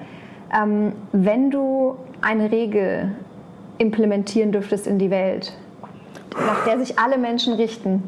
Ähm, 0.55 0.93
wenn 1.13 1.51
du 1.51 1.97
eine 2.21 2.51
Regel 2.51 3.13
implementieren 3.79 4.53
dürftest 4.53 4.87
in 4.87 4.99
die 4.99 5.11
Welt, 5.11 5.53
nach 6.35 6.65
der 6.65 6.79
sich 6.79 6.99
alle 6.99 7.19
Menschen 7.19 7.55
richten, 7.55 8.03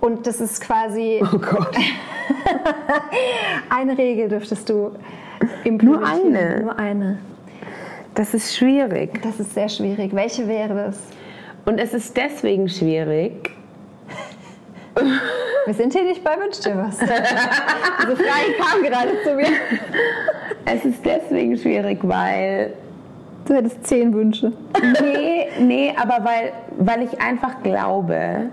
und 0.00 0.26
das 0.26 0.40
ist 0.40 0.60
quasi. 0.60 1.20
Oh 1.22 1.38
Gott. 1.38 1.74
eine 3.70 3.96
Regel 3.98 4.28
dürftest 4.28 4.68
du 4.68 4.92
implementieren. 5.64 6.32
Nur 6.32 6.40
eine. 6.40 6.60
Nur 6.62 6.78
eine. 6.78 7.18
Das 8.14 8.32
ist 8.34 8.56
schwierig. 8.56 9.20
Das 9.22 9.40
ist 9.40 9.54
sehr 9.54 9.68
schwierig. 9.68 10.14
Welche 10.14 10.46
wäre 10.46 10.74
das? 10.74 10.98
Und 11.64 11.78
es 11.78 11.92
ist 11.92 12.16
deswegen 12.16 12.68
schwierig. 12.68 13.50
Wir 15.66 15.74
sind 15.74 15.92
hier 15.92 16.04
nicht 16.04 16.22
bei 16.24 16.36
Wünsch 16.38 16.60
dir 16.60 16.76
was. 16.76 16.98
Diese 16.98 18.16
Frage 18.16 18.52
kam 18.58 18.82
gerade 18.82 19.10
zu 19.24 19.34
mir. 19.34 19.48
Es 20.64 20.84
ist 20.84 21.04
deswegen 21.04 21.56
schwierig, 21.56 21.98
weil. 22.02 22.72
Du 23.46 23.54
hättest 23.54 23.86
zehn 23.86 24.12
Wünsche. 24.12 24.52
Nee, 25.02 25.46
nee, 25.60 25.94
aber 25.96 26.24
weil, 26.24 26.52
weil 26.78 27.02
ich 27.02 27.20
einfach 27.20 27.62
glaube, 27.62 28.46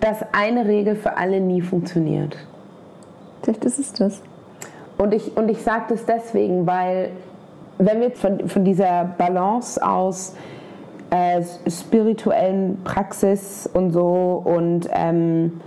dass 0.00 0.24
eine 0.32 0.66
Regel 0.66 0.96
für 0.96 1.16
alle 1.18 1.40
nie 1.40 1.60
funktioniert. 1.60 2.36
Vielleicht 3.42 3.64
ist 3.64 3.78
es 3.78 3.92
das. 3.92 4.22
Und 4.96 5.12
ich, 5.12 5.36
und 5.36 5.50
ich 5.50 5.62
sage 5.62 5.84
das 5.90 6.06
deswegen, 6.06 6.66
weil 6.66 7.10
wenn 7.78 8.00
wir 8.00 8.10
von, 8.12 8.48
von 8.48 8.64
dieser 8.64 9.04
Balance 9.04 9.82
aus 9.86 10.34
äh, 11.10 11.42
spirituellen 11.70 12.78
Praxis 12.84 13.68
und 13.72 13.92
so 13.92 14.42
und 14.44 14.88
ähm, 14.92 15.60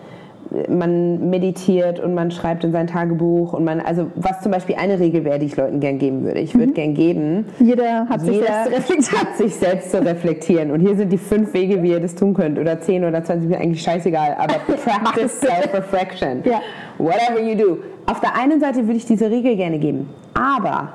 man 0.68 1.30
meditiert 1.30 2.00
und 2.00 2.16
man 2.16 2.32
schreibt 2.32 2.64
in 2.64 2.72
sein 2.72 2.88
Tagebuch 2.88 3.54
und 3.54 3.64
man, 3.64 3.80
also 3.82 4.08
was 4.16 4.42
zum 4.42 4.52
Beispiel 4.52 4.76
eine 4.76 5.00
Regel 5.00 5.24
wäre, 5.24 5.38
die 5.38 5.46
ich 5.46 5.56
Leuten 5.56 5.80
gern 5.80 6.00
geben 6.00 6.24
würde. 6.24 6.40
Ich 6.40 6.56
würde 6.56 6.72
mhm. 6.72 6.74
gern 6.74 6.94
geben. 6.96 7.46
Jeder 7.60 8.08
hat 8.10 8.24
jeder 8.24 8.66
sich 8.66 8.86
selbst 8.88 9.12
hat 9.22 9.38
sich 9.38 9.56
selbst 9.56 9.92
zu 9.92 10.04
reflektieren. 10.04 10.72
Und 10.72 10.80
hier 10.80 10.96
sind 10.96 11.12
die 11.12 11.18
fünf 11.18 11.54
Wege, 11.54 11.84
wie 11.84 11.92
ihr 11.92 12.00
das 12.00 12.16
tun 12.16 12.34
könnt. 12.34 12.58
Oder 12.58 12.80
zehn 12.80 13.04
oder 13.06 13.24
zwanzig, 13.24 13.48
mir 13.48 13.60
eigentlich 13.60 13.82
scheißegal. 13.82 14.36
Aber 14.40 14.56
practice 14.84 15.40
self-reflection. 15.40 16.44
Ja. 16.46 16.62
Whatever 16.98 17.42
you 17.42 17.56
do. 17.56 17.78
Auf 18.08 18.20
der 18.20 18.36
einen 18.36 18.60
Seite 18.60 18.88
würde 18.88 18.98
ich 18.98 19.06
diese 19.06 19.30
Regel 19.30 19.56
gerne 19.56 19.78
geben. 19.78 20.10
Aber 20.34 20.94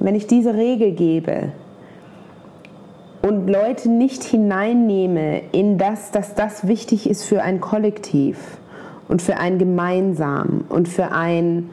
wenn 0.00 0.16
ich 0.16 0.26
diese 0.26 0.54
Regel 0.54 0.92
gebe, 0.92 1.52
und 3.24 3.48
Leute 3.48 3.90
nicht 3.90 4.22
hineinnehme 4.22 5.40
in 5.52 5.78
das, 5.78 6.10
dass 6.10 6.34
das 6.34 6.68
wichtig 6.68 7.08
ist 7.08 7.24
für 7.24 7.42
ein 7.42 7.58
Kollektiv 7.58 8.36
und 9.08 9.22
für 9.22 9.38
ein 9.38 9.58
Gemeinsam 9.58 10.64
und 10.68 10.88
für 10.88 11.10
ein... 11.10 11.70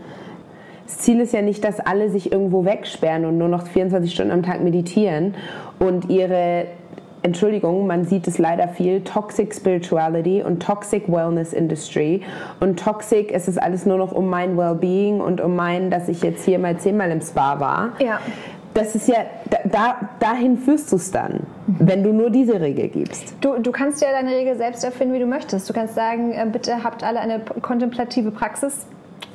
Das 0.85 0.99
Ziel 0.99 1.19
ist 1.19 1.33
ja 1.33 1.41
nicht, 1.41 1.63
dass 1.63 1.79
alle 1.79 2.09
sich 2.09 2.31
irgendwo 2.31 2.63
wegsperren 2.63 3.25
und 3.25 3.37
nur 3.37 3.49
noch 3.49 3.67
24 3.67 4.13
Stunden 4.13 4.31
am 4.31 4.43
Tag 4.43 4.61
meditieren 4.61 5.35
und 5.79 6.09
ihre 6.09 6.67
Entschuldigung, 7.23 7.85
man 7.85 8.05
sieht 8.05 8.27
es 8.27 8.37
leider 8.37 8.67
viel, 8.69 9.01
Toxic 9.01 9.53
Spirituality 9.53 10.41
und 10.43 10.63
Toxic 10.63 11.07
Wellness 11.07 11.53
Industry. 11.53 12.21
Und 12.59 12.79
Toxic 12.79 13.31
ist 13.31 13.47
es 13.47 13.57
alles 13.57 13.85
nur 13.85 13.97
noch 13.97 14.11
um 14.11 14.27
mein 14.27 14.57
Wellbeing 14.57 15.21
und 15.21 15.39
um 15.39 15.55
mein, 15.55 15.91
dass 15.91 16.09
ich 16.09 16.23
jetzt 16.23 16.45
hier 16.45 16.57
mal 16.57 16.77
zehnmal 16.77 17.11
im 17.11 17.21
Spa 17.21 17.59
war. 17.59 17.89
Ja. 17.99 18.19
Das 18.73 18.95
ist 18.95 19.07
ja, 19.07 19.17
da, 19.65 19.97
dahin 20.19 20.57
führst 20.57 20.91
du 20.91 20.95
es 20.95 21.11
dann, 21.11 21.41
wenn 21.67 22.03
du 22.03 22.13
nur 22.13 22.29
diese 22.29 22.61
Regel 22.61 22.87
gibst. 22.87 23.35
Du, 23.41 23.57
du 23.59 23.71
kannst 23.71 24.01
ja 24.01 24.11
deine 24.11 24.31
Regel 24.31 24.55
selbst 24.55 24.83
erfinden, 24.83 25.13
wie 25.13 25.19
du 25.19 25.25
möchtest. 25.25 25.69
Du 25.69 25.73
kannst 25.73 25.95
sagen, 25.95 26.31
äh, 26.31 26.45
bitte 26.49 26.83
habt 26.83 27.03
alle 27.03 27.19
eine 27.19 27.41
kontemplative 27.61 28.31
Praxis 28.31 28.85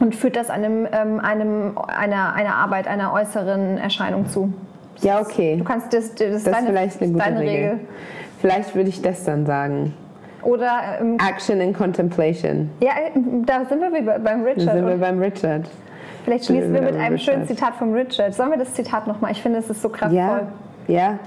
und 0.00 0.14
führt 0.14 0.36
das 0.36 0.48
einem, 0.48 0.86
ähm, 0.90 1.20
einem, 1.20 1.76
einer, 1.76 2.32
einer 2.34 2.54
Arbeit, 2.54 2.88
einer 2.88 3.12
äußeren 3.12 3.76
Erscheinung 3.76 4.26
zu. 4.26 4.52
Ja, 5.02 5.20
okay. 5.20 5.56
Du 5.58 5.64
kannst 5.64 5.92
das, 5.92 6.14
das, 6.14 6.28
Das 6.28 6.36
ist 6.38 6.46
deine, 6.46 6.66
vielleicht 6.68 7.02
eine 7.02 7.12
gute 7.12 7.24
deine 7.24 7.40
Regel. 7.40 7.54
Regel. 7.54 7.80
Vielleicht 8.40 8.74
würde 8.74 8.88
ich 8.88 9.02
das 9.02 9.24
dann 9.24 9.44
sagen. 9.44 9.92
Oder 10.42 10.98
ähm, 11.00 11.18
Action 11.18 11.60
and 11.60 11.76
Contemplation. 11.76 12.70
ja, 12.80 12.92
da 13.44 13.64
sind 13.66 13.80
wir 13.80 13.90
beim 13.90 14.44
Da 14.44 14.50
Richard. 14.50 14.74
sind 14.76 14.86
wir 14.86 14.96
beim 14.96 15.18
Richard. 15.18 15.68
Vielleicht 16.26 16.46
schließen 16.46 16.74
wir 16.74 16.82
mit 16.82 16.96
einem 16.96 17.18
schönen. 17.18 17.46
Zitat 17.46 17.76
vom 17.76 17.92
Richard. 17.92 18.34
Sollen 18.34 18.50
wir 18.50 18.58
das 18.58 18.74
Zitat 18.74 19.06
nochmal? 19.06 19.30
Ich 19.30 19.40
finde, 19.40 19.60
es 19.60 19.70
ist 19.70 19.80
so 19.80 19.88
kraftvoll. 19.88 20.48
Ja, 20.88 20.94
ja. 20.94 21.18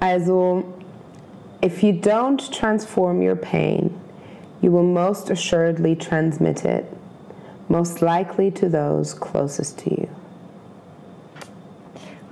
Also, 0.00 0.64
if 1.62 1.82
you 1.82 1.92
don't 1.92 2.50
transform 2.50 3.20
your 3.20 3.36
pain, 3.36 3.94
you 4.62 4.72
will 4.72 4.82
most 4.82 5.30
assuredly 5.30 5.94
transmit 5.94 6.64
it, 6.64 6.84
most 7.68 8.00
likely 8.00 8.50
to 8.50 8.68
those 8.68 9.14
closest 9.14 9.78
to 9.84 9.90
you. 9.90 10.08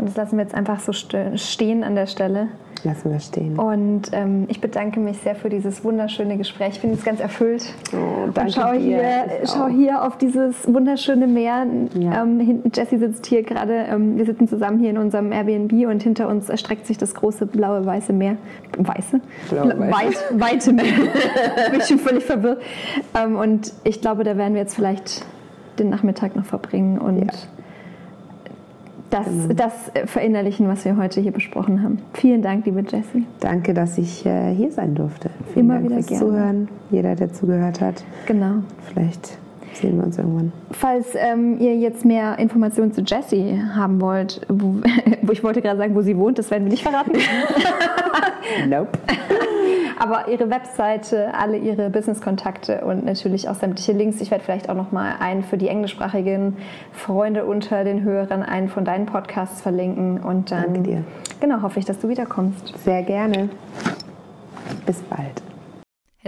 Und 0.01 0.09
das 0.09 0.17
lassen 0.17 0.37
wir 0.39 0.45
jetzt 0.45 0.55
einfach 0.55 0.81
so 0.81 0.93
ste- 0.93 1.37
stehen 1.37 1.85
an 1.85 1.95
der 1.95 2.07
Stelle. 2.07 2.49
Lassen 2.83 3.13
wir 3.13 3.21
stehen. 3.21 3.59
Und 3.59 4.05
ähm, 4.13 4.47
ich 4.49 4.63
bedanke 4.63 4.99
mich 5.01 5.19
sehr 5.19 5.35
für 5.35 5.51
dieses 5.51 5.85
wunderschöne 5.85 6.39
Gespräch. 6.39 6.77
Ich 6.77 6.81
bin 6.81 6.93
jetzt 6.93 7.05
ganz 7.05 7.21
erfüllt. 7.21 7.75
Oh, 7.93 8.25
Und 8.25 8.37
danke 8.39 8.53
schau 8.53 8.73
dir. 8.73 8.79
hier, 8.79 9.25
Ich 9.43 9.51
schau 9.51 9.67
hier 9.69 10.03
auf 10.03 10.17
dieses 10.17 10.67
wunderschöne 10.73 11.27
Meer. 11.27 11.67
Ja. 11.99 12.23
Ähm, 12.23 12.41
hinten, 12.41 12.71
Jessie 12.75 12.97
sitzt 12.97 13.27
hier 13.27 13.43
gerade. 13.43 13.85
Ähm, 13.91 14.17
wir 14.17 14.25
sitzen 14.25 14.49
zusammen 14.49 14.79
hier 14.79 14.89
in 14.89 14.97
unserem 14.97 15.31
Airbnb 15.31 15.73
und 15.91 16.03
hinter 16.03 16.27
uns 16.29 16.49
erstreckt 16.49 16.87
sich 16.87 16.97
das 16.97 17.15
große 17.15 17.45
blaue 17.45 17.85
weiße 17.85 18.15
Meer. 18.15 18.37
Weiße? 18.79 19.21
Blaue, 19.51 19.75
Bla- 19.75 19.91
weiße. 19.91 20.25
Weit, 20.33 20.41
weite 20.41 20.73
Meer. 20.73 20.85
bin 21.71 21.81
ich 21.81 21.87
schon 21.87 21.99
völlig 21.99 22.25
verwirrt. 22.25 22.63
Ähm, 23.15 23.37
und 23.37 23.75
ich 23.85 24.01
glaube, 24.01 24.25
da 24.25 24.39
werden 24.39 24.55
wir 24.55 24.63
jetzt 24.63 24.75
vielleicht 24.75 25.27
den 25.79 25.91
Nachmittag 25.91 26.35
noch 26.35 26.47
verbringen 26.47 26.97
und 26.99 27.19
Ja. 27.19 27.27
Das, 29.11 29.27
das 29.55 29.73
verinnerlichen, 30.07 30.69
was 30.69 30.85
wir 30.85 30.97
heute 30.97 31.21
hier 31.21 31.33
besprochen 31.33 31.83
haben. 31.83 31.99
Vielen 32.15 32.43
Dank, 32.43 32.65
liebe 32.67 32.81
Jessie. 32.81 33.27
Danke, 33.41 33.75
dass 33.75 33.99
ich 33.99 34.25
äh, 34.25 34.55
hier 34.55 34.71
sein 34.71 34.95
durfte. 34.95 35.31
Vielen 35.53 35.67
Immer 35.67 35.75
Dank 35.75 35.87
wieder 35.87 35.95
fürs 35.97 36.07
gerne. 36.07 36.25
Zuhören. 36.25 36.69
Jeder, 36.91 37.15
der 37.17 37.33
zugehört 37.33 37.81
hat. 37.81 38.05
Genau. 38.27 38.63
Vielleicht 38.93 39.39
sehen 39.73 39.97
wir 39.97 40.05
uns 40.05 40.19
irgendwann. 40.19 40.53
Falls 40.71 41.15
ähm, 41.15 41.59
ihr 41.59 41.77
jetzt 41.77 42.05
mehr 42.05 42.39
Informationen 42.39 42.93
zu 42.93 43.03
Jessie 43.03 43.61
haben 43.75 44.01
wollt, 44.01 44.41
wo, 44.49 44.77
wo 45.23 45.33
ich 45.33 45.43
wollte 45.43 45.63
gerade 45.63 45.79
sagen, 45.79 45.95
wo 45.95 46.03
sie 46.03 46.17
wohnt, 46.17 46.39
das 46.39 46.51
werden 46.51 46.65
wir 46.65 46.71
nicht 46.71 46.83
verraten. 46.83 47.13
Nope. 48.69 48.99
Aber 50.01 50.29
ihre 50.29 50.49
Webseite, 50.49 51.35
alle 51.35 51.59
ihre 51.59 51.91
Business-Kontakte 51.91 52.81
und 52.87 53.05
natürlich 53.05 53.51
auch 53.51 53.55
sämtliche 53.55 53.93
Links. 53.93 54.23
Ich 54.23 54.31
werde 54.31 54.43
vielleicht 54.43 54.71
auch 54.71 54.75
noch 54.75 54.93
mal 54.93 55.17
einen 55.21 55.45
für 55.45 55.59
die 55.59 55.69
englischsprachigen 55.69 56.57
Freunde 56.91 57.45
unter 57.45 57.85
den 57.85 58.03
Hörern 58.03 58.43
einen 58.43 58.71
von 58.71 58.87
deinen 58.87 59.05
Podcasts 59.05 59.61
verlinken. 59.61 60.19
Und 60.19 60.53
dann 60.53 60.73
Danke 60.73 60.81
dir. 60.81 61.05
genau 61.39 61.61
hoffe 61.61 61.81
ich, 61.81 61.85
dass 61.85 61.99
du 61.99 62.09
wiederkommst. 62.09 62.73
Sehr 62.83 63.03
gerne. 63.03 63.51
Bis 64.87 65.03
bald. 65.03 65.43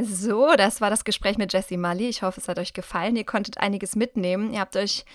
So, 0.03 0.51
das 0.55 0.83
war 0.83 0.91
das 0.91 1.05
Gespräch 1.05 1.39
mit 1.39 1.55
Jessie 1.55 1.79
Mali. 1.79 2.11
Ich 2.11 2.23
hoffe, 2.23 2.43
es 2.43 2.49
hat 2.49 2.59
euch 2.59 2.75
gefallen. 2.75 3.17
Ihr 3.17 3.25
konntet 3.25 3.57
einiges 3.57 3.97
mitnehmen. 3.97 4.53
Ihr 4.53 4.61
habt 4.61 4.77
euch 4.77 5.07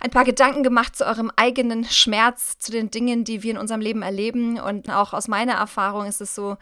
ein 0.00 0.10
paar 0.10 0.24
Gedanken 0.24 0.62
gemacht 0.62 0.94
zu 0.94 1.06
eurem 1.06 1.32
eigenen 1.36 1.84
Schmerz, 1.84 2.58
zu 2.58 2.70
den 2.70 2.90
Dingen, 2.90 3.24
die 3.24 3.42
wir 3.42 3.52
in 3.52 3.58
unserem 3.58 3.80
Leben 3.80 4.02
erleben. 4.02 4.60
Und 4.60 4.90
auch 4.90 5.14
aus 5.14 5.26
meiner 5.26 5.54
Erfahrung 5.54 6.04
ist 6.04 6.20
es 6.20 6.34
so, 6.34 6.58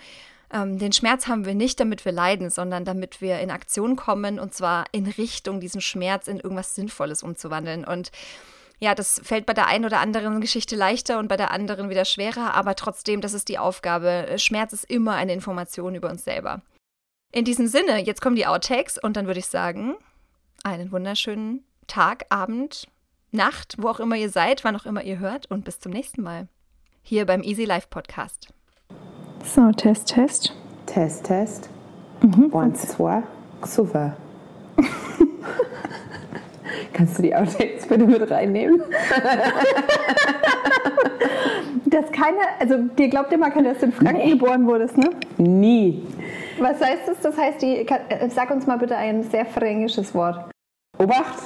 ähm, 0.52 0.78
den 0.78 0.92
Schmerz 0.92 1.26
haben 1.26 1.44
wir 1.44 1.54
nicht, 1.54 1.80
damit 1.80 2.04
wir 2.04 2.12
leiden, 2.12 2.50
sondern 2.50 2.84
damit 2.84 3.20
wir 3.20 3.40
in 3.40 3.50
Aktion 3.50 3.96
kommen 3.96 4.38
und 4.38 4.54
zwar 4.54 4.84
in 4.92 5.06
Richtung 5.06 5.60
diesen 5.60 5.80
Schmerz 5.80 6.28
in 6.28 6.38
irgendwas 6.38 6.74
Sinnvolles 6.74 7.22
umzuwandeln. 7.22 7.84
Und 7.84 8.12
ja, 8.78 8.94
das 8.94 9.20
fällt 9.24 9.46
bei 9.46 9.54
der 9.54 9.66
einen 9.66 9.84
oder 9.84 10.00
anderen 10.00 10.40
Geschichte 10.40 10.76
leichter 10.76 11.18
und 11.18 11.28
bei 11.28 11.36
der 11.36 11.52
anderen 11.52 11.88
wieder 11.88 12.04
schwerer, 12.04 12.54
aber 12.54 12.74
trotzdem, 12.74 13.20
das 13.20 13.32
ist 13.32 13.48
die 13.48 13.58
Aufgabe. 13.58 14.34
Schmerz 14.36 14.72
ist 14.72 14.90
immer 14.90 15.14
eine 15.14 15.32
Information 15.32 15.94
über 15.94 16.10
uns 16.10 16.24
selber. 16.24 16.62
In 17.30 17.44
diesem 17.44 17.66
Sinne, 17.66 18.04
jetzt 18.04 18.20
kommen 18.20 18.36
die 18.36 18.46
Outtakes 18.46 18.98
und 18.98 19.16
dann 19.16 19.26
würde 19.26 19.40
ich 19.40 19.46
sagen, 19.46 19.94
einen 20.64 20.92
wunderschönen 20.92 21.64
Tag, 21.86 22.26
Abend, 22.28 22.88
Nacht, 23.30 23.76
wo 23.78 23.88
auch 23.88 24.00
immer 24.00 24.16
ihr 24.16 24.28
seid, 24.28 24.64
wann 24.64 24.76
auch 24.76 24.84
immer 24.84 25.02
ihr 25.02 25.18
hört 25.18 25.46
und 25.46 25.64
bis 25.64 25.80
zum 25.80 25.92
nächsten 25.92 26.22
Mal. 26.22 26.48
Hier 27.02 27.24
beim 27.24 27.42
Easy 27.42 27.64
Life 27.64 27.86
Podcast. 27.88 28.52
So, 29.44 29.70
Test, 29.72 30.08
Test. 30.08 30.54
Test, 30.86 31.24
Test. 31.24 31.68
Mhm. 32.22 32.54
Eins, 32.54 32.88
zwei. 32.88 33.22
Super. 33.64 34.16
Kannst 36.92 37.18
du 37.18 37.22
die 37.22 37.34
Outtakes 37.34 37.86
bitte 37.86 38.06
mit 38.06 38.30
reinnehmen? 38.30 38.82
Das 41.86 42.10
keine, 42.10 42.38
also 42.58 42.78
dir 42.96 43.08
glaubt 43.08 43.32
immer 43.32 43.50
keiner, 43.50 43.70
dass 43.70 43.80
du 43.80 43.86
in 43.86 43.92
Franken 43.92 44.30
geboren 44.30 44.66
wurdest, 44.66 44.96
ne? 44.96 45.10
Nie. 45.36 46.02
Was 46.58 46.80
heißt 46.80 47.06
das? 47.06 47.20
Das 47.20 47.36
heißt, 47.36 47.60
die, 47.60 47.86
äh, 47.86 48.30
sag 48.30 48.50
uns 48.50 48.66
mal 48.66 48.78
bitte 48.78 48.96
ein 48.96 49.24
sehr 49.24 49.44
fränkisches 49.44 50.14
Wort. 50.14 50.50
Obacht. 50.98 51.42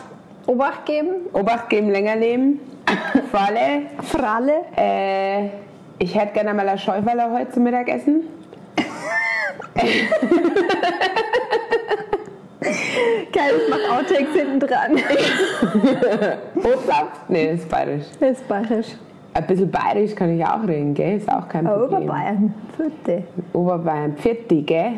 Obacht 0.47 0.87
geben, 0.87 1.27
Obacht 1.33 1.69
geben, 1.69 1.91
länger 1.91 2.15
leben. 2.15 2.61
Falle. 3.33 3.87
Fralle. 4.03 4.65
Äh, 4.77 5.49
ich 5.99 6.15
hätte 6.15 6.35
gerne 6.35 6.55
mal 6.55 6.69
eine 6.69 6.79
Schäuferle 6.79 7.31
heute 7.31 7.53
zum 7.53 7.63
Mittagessen. 7.65 8.23
Geil, 13.33 13.53
ich 13.59 13.71
mach 13.71 13.99
Outtakes 13.99 14.33
hinten 14.35 14.61
dran. 14.61 14.93
Oblauf? 16.57 17.09
Nee, 17.29 17.53
das 17.53 17.61
ist 17.61 17.69
bayerisch. 17.69 18.07
Das 18.19 18.31
ist 18.39 18.49
bayerisch. 18.49 18.87
Ein 19.35 19.47
bisschen 19.47 19.71
bayerisch 19.71 20.15
kann 20.15 20.39
ich 20.39 20.45
auch 20.45 20.67
reden, 20.67 20.95
gell? 20.95 21.19
Ist 21.19 21.31
auch 21.31 21.47
kein 21.49 21.67
Problem. 21.67 22.03
Oberbayern. 22.03 22.55
Vierte. 22.77 23.25
Oberbayern. 23.53 24.17
Pfitti, 24.17 24.63
gell? 24.63 24.93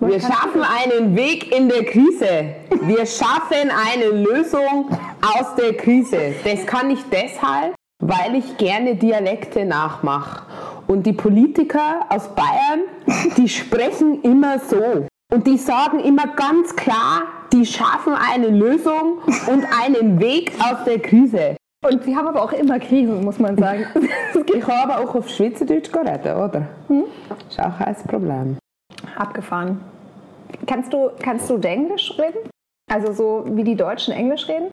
Wir 0.00 0.20
schaffen 0.20 0.60
einen 0.62 1.16
Weg 1.16 1.56
in 1.56 1.68
der 1.68 1.84
Krise. 1.84 2.56
Wir 2.82 3.06
schaffen 3.06 3.70
eine 3.70 4.10
Lösung 4.10 4.90
aus 5.22 5.54
der 5.54 5.74
Krise. 5.74 6.34
Das 6.44 6.66
kann 6.66 6.90
ich 6.90 7.02
deshalb, 7.10 7.74
weil 7.98 8.36
ich 8.36 8.56
gerne 8.56 8.96
Dialekte 8.96 9.64
nachmache. 9.64 10.46
Und 10.86 11.04
die 11.06 11.12
Politiker 11.12 12.06
aus 12.08 12.28
Bayern, 12.34 12.82
die 13.36 13.48
sprechen 13.48 14.22
immer 14.22 14.58
so. 14.58 15.06
Und 15.32 15.46
die 15.46 15.58
sagen 15.58 16.00
immer 16.00 16.28
ganz 16.36 16.76
klar, 16.76 17.22
die 17.52 17.66
schaffen 17.66 18.14
eine 18.14 18.48
Lösung 18.48 19.18
und 19.48 19.64
einen 19.82 20.20
Weg 20.20 20.52
aus 20.60 20.84
der 20.84 21.00
Krise. 21.00 21.56
Und 21.84 22.04
sie 22.04 22.16
haben 22.16 22.28
aber 22.28 22.42
auch 22.42 22.52
immer 22.52 22.78
Krisen, 22.78 23.24
muss 23.24 23.38
man 23.38 23.56
sagen. 23.56 23.86
Ich 24.54 24.62
habe 24.62 24.94
aber 24.94 25.04
auch 25.04 25.14
auf 25.14 25.28
Schweizerdeutsch 25.28 25.90
geredet, 25.90 26.26
oder? 26.26 26.68
Ist 27.48 27.60
auch 27.60 27.78
kein 27.78 27.94
Problem. 28.06 28.58
Abgefahren. 29.16 29.80
Kannst 30.66 30.92
du, 30.92 31.10
kannst 31.20 31.50
du 31.50 31.56
Englisch 31.56 32.12
reden? 32.18 32.48
Also 32.92 33.12
so 33.12 33.44
wie 33.56 33.64
die 33.64 33.74
Deutschen 33.74 34.14
Englisch 34.14 34.48
reden? 34.48 34.70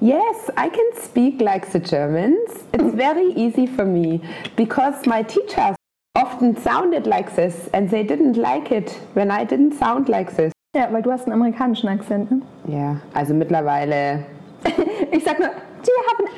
Yes, 0.00 0.48
I 0.56 0.70
can 0.70 0.90
speak 0.96 1.42
like 1.42 1.70
the 1.72 1.78
Germans. 1.78 2.64
It's 2.72 2.82
mm. 2.82 2.94
very 2.94 3.34
easy 3.34 3.66
for 3.66 3.84
me 3.84 4.22
because 4.56 5.06
my 5.06 5.22
teachers 5.22 5.76
often 6.14 6.56
sounded 6.56 7.06
like 7.06 7.36
this 7.36 7.68
and 7.74 7.90
they 7.90 8.02
didn't 8.02 8.38
like 8.38 8.72
it 8.72 8.98
when 9.12 9.30
I 9.30 9.44
didn't 9.44 9.74
sound 9.78 10.08
like 10.08 10.34
this. 10.36 10.52
Ja, 10.74 10.90
weil 10.90 11.02
du 11.02 11.10
hast 11.10 11.26
einen 11.26 11.34
amerikanischen 11.34 11.88
Akzent, 11.90 12.30
ne? 12.30 12.40
Ja, 12.66 13.00
also 13.12 13.34
mittlerweile, 13.34 14.24
Ich 15.10 15.22
sag 15.24 15.38
nur, 15.38 15.48
you 15.48 15.94
have 16.08 16.18
an 16.18 16.30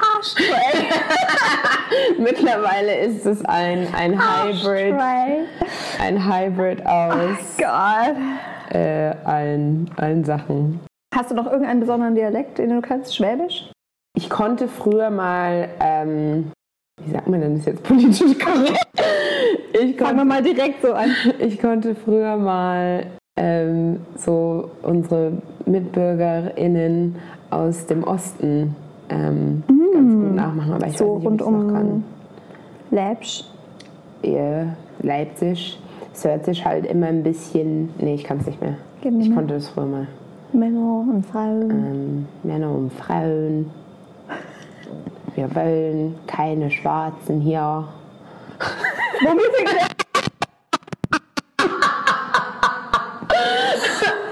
mittlerweile 2.18 2.96
ist 2.98 3.26
es 3.26 3.44
ein, 3.44 3.86
ein 3.94 4.18
Hybrid, 4.18 4.94
ein 6.00 6.26
Hybrid 6.26 6.84
aus 6.84 7.36
oh 7.38 7.62
Gott. 7.62 8.16
äh, 8.74 9.14
allen, 9.24 9.90
allen 9.96 10.24
Sachen. 10.24 10.80
Hast 11.14 11.30
du 11.30 11.34
noch 11.34 11.46
irgendeinen 11.46 11.80
besonderen 11.80 12.14
Dialekt, 12.14 12.58
den 12.58 12.70
du 12.70 12.80
kannst? 12.80 13.14
Schwäbisch? 13.14 13.70
Ich 14.16 14.28
konnte 14.28 14.68
früher 14.68 15.10
mal 15.10 15.68
ähm, 15.80 16.52
wie 17.04 17.10
sagt 17.10 17.28
man 17.28 17.40
denn 17.40 17.56
das 17.56 17.66
jetzt 17.66 17.82
politisch 17.82 18.38
korrekt? 18.38 18.86
Ich 19.72 19.96
Fangen 19.96 20.18
wir 20.18 20.24
mal 20.24 20.42
direkt 20.42 20.82
so 20.82 20.92
an. 20.92 21.10
Ich 21.38 21.60
konnte 21.60 21.94
früher 21.94 22.36
mal 22.36 23.06
ähm, 23.36 24.00
so 24.16 24.70
unsere 24.82 25.32
MitbürgerInnen 25.64 27.16
aus 27.50 27.86
dem 27.86 28.04
Osten 28.04 28.76
ähm, 29.08 29.62
mm. 29.68 29.94
ganz 29.94 30.14
gut 30.14 30.34
nachmachen, 30.34 30.72
aber 30.74 30.86
ich 30.86 30.98
so 30.98 31.06
weiß 31.06 31.14
nicht, 31.14 31.26
rund 31.26 31.42
um 31.42 31.66
noch 31.66 31.72
kann. 31.72 32.04
Leipzig. 32.90 33.44
Ja, 34.22 34.76
Leipzig. 35.00 35.78
Es 36.12 36.24
hört 36.24 36.44
sich 36.44 36.64
halt 36.64 36.86
immer 36.86 37.06
ein 37.06 37.22
bisschen. 37.22 37.88
Nee, 37.98 38.14
ich 38.14 38.24
kann 38.24 38.38
es 38.38 38.46
nicht 38.46 38.60
mehr. 38.60 38.76
Ich 39.02 39.34
konnte 39.34 39.54
das 39.54 39.68
früher 39.68 39.86
mal. 39.86 40.06
Männer 40.52 41.06
und 41.08 41.24
Frauen. 41.24 41.70
Ähm, 41.70 42.28
Männer 42.42 42.70
und 42.70 42.92
Frauen. 42.92 43.70
Wir 45.34 45.54
wollen 45.54 46.14
keine 46.26 46.70
Schwarzen 46.70 47.40
hier. 47.40 47.88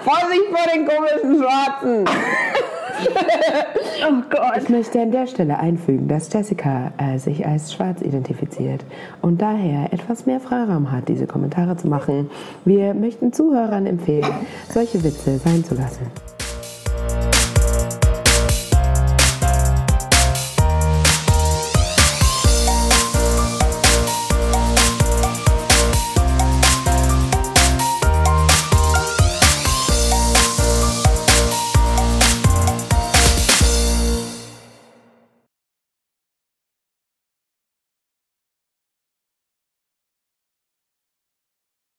Vorsicht 0.05 0.47
vor 0.51 0.66
den 0.75 0.87
komischen 0.87 1.43
Schwarzen! 1.43 2.49
oh 4.09 4.22
Gott. 4.30 4.62
Ich 4.62 4.68
möchte 4.68 5.01
an 5.01 5.11
der 5.11 5.26
Stelle 5.26 5.59
einfügen, 5.59 6.09
dass 6.09 6.32
Jessica 6.32 6.92
äh, 6.98 7.18
sich 7.18 7.46
als 7.46 7.72
schwarz 7.72 8.03
identifiziert 8.03 8.84
und 9.22 9.40
daher 9.40 9.92
etwas 9.92 10.26
mehr 10.26 10.40
Freiraum 10.40 10.90
hat, 10.90 11.09
diese 11.09 11.26
Kommentare 11.26 11.76
zu 11.76 11.88
machen. 11.88 12.30
Wir 12.64 12.94
möchten 12.94 13.32
Zuhörern 13.32 13.86
empfehlen, 13.86 14.30
solche 14.72 15.03
Witze 15.05 15.38
sein 15.38 15.64
zu 15.64 15.74
lassen. 15.74 16.07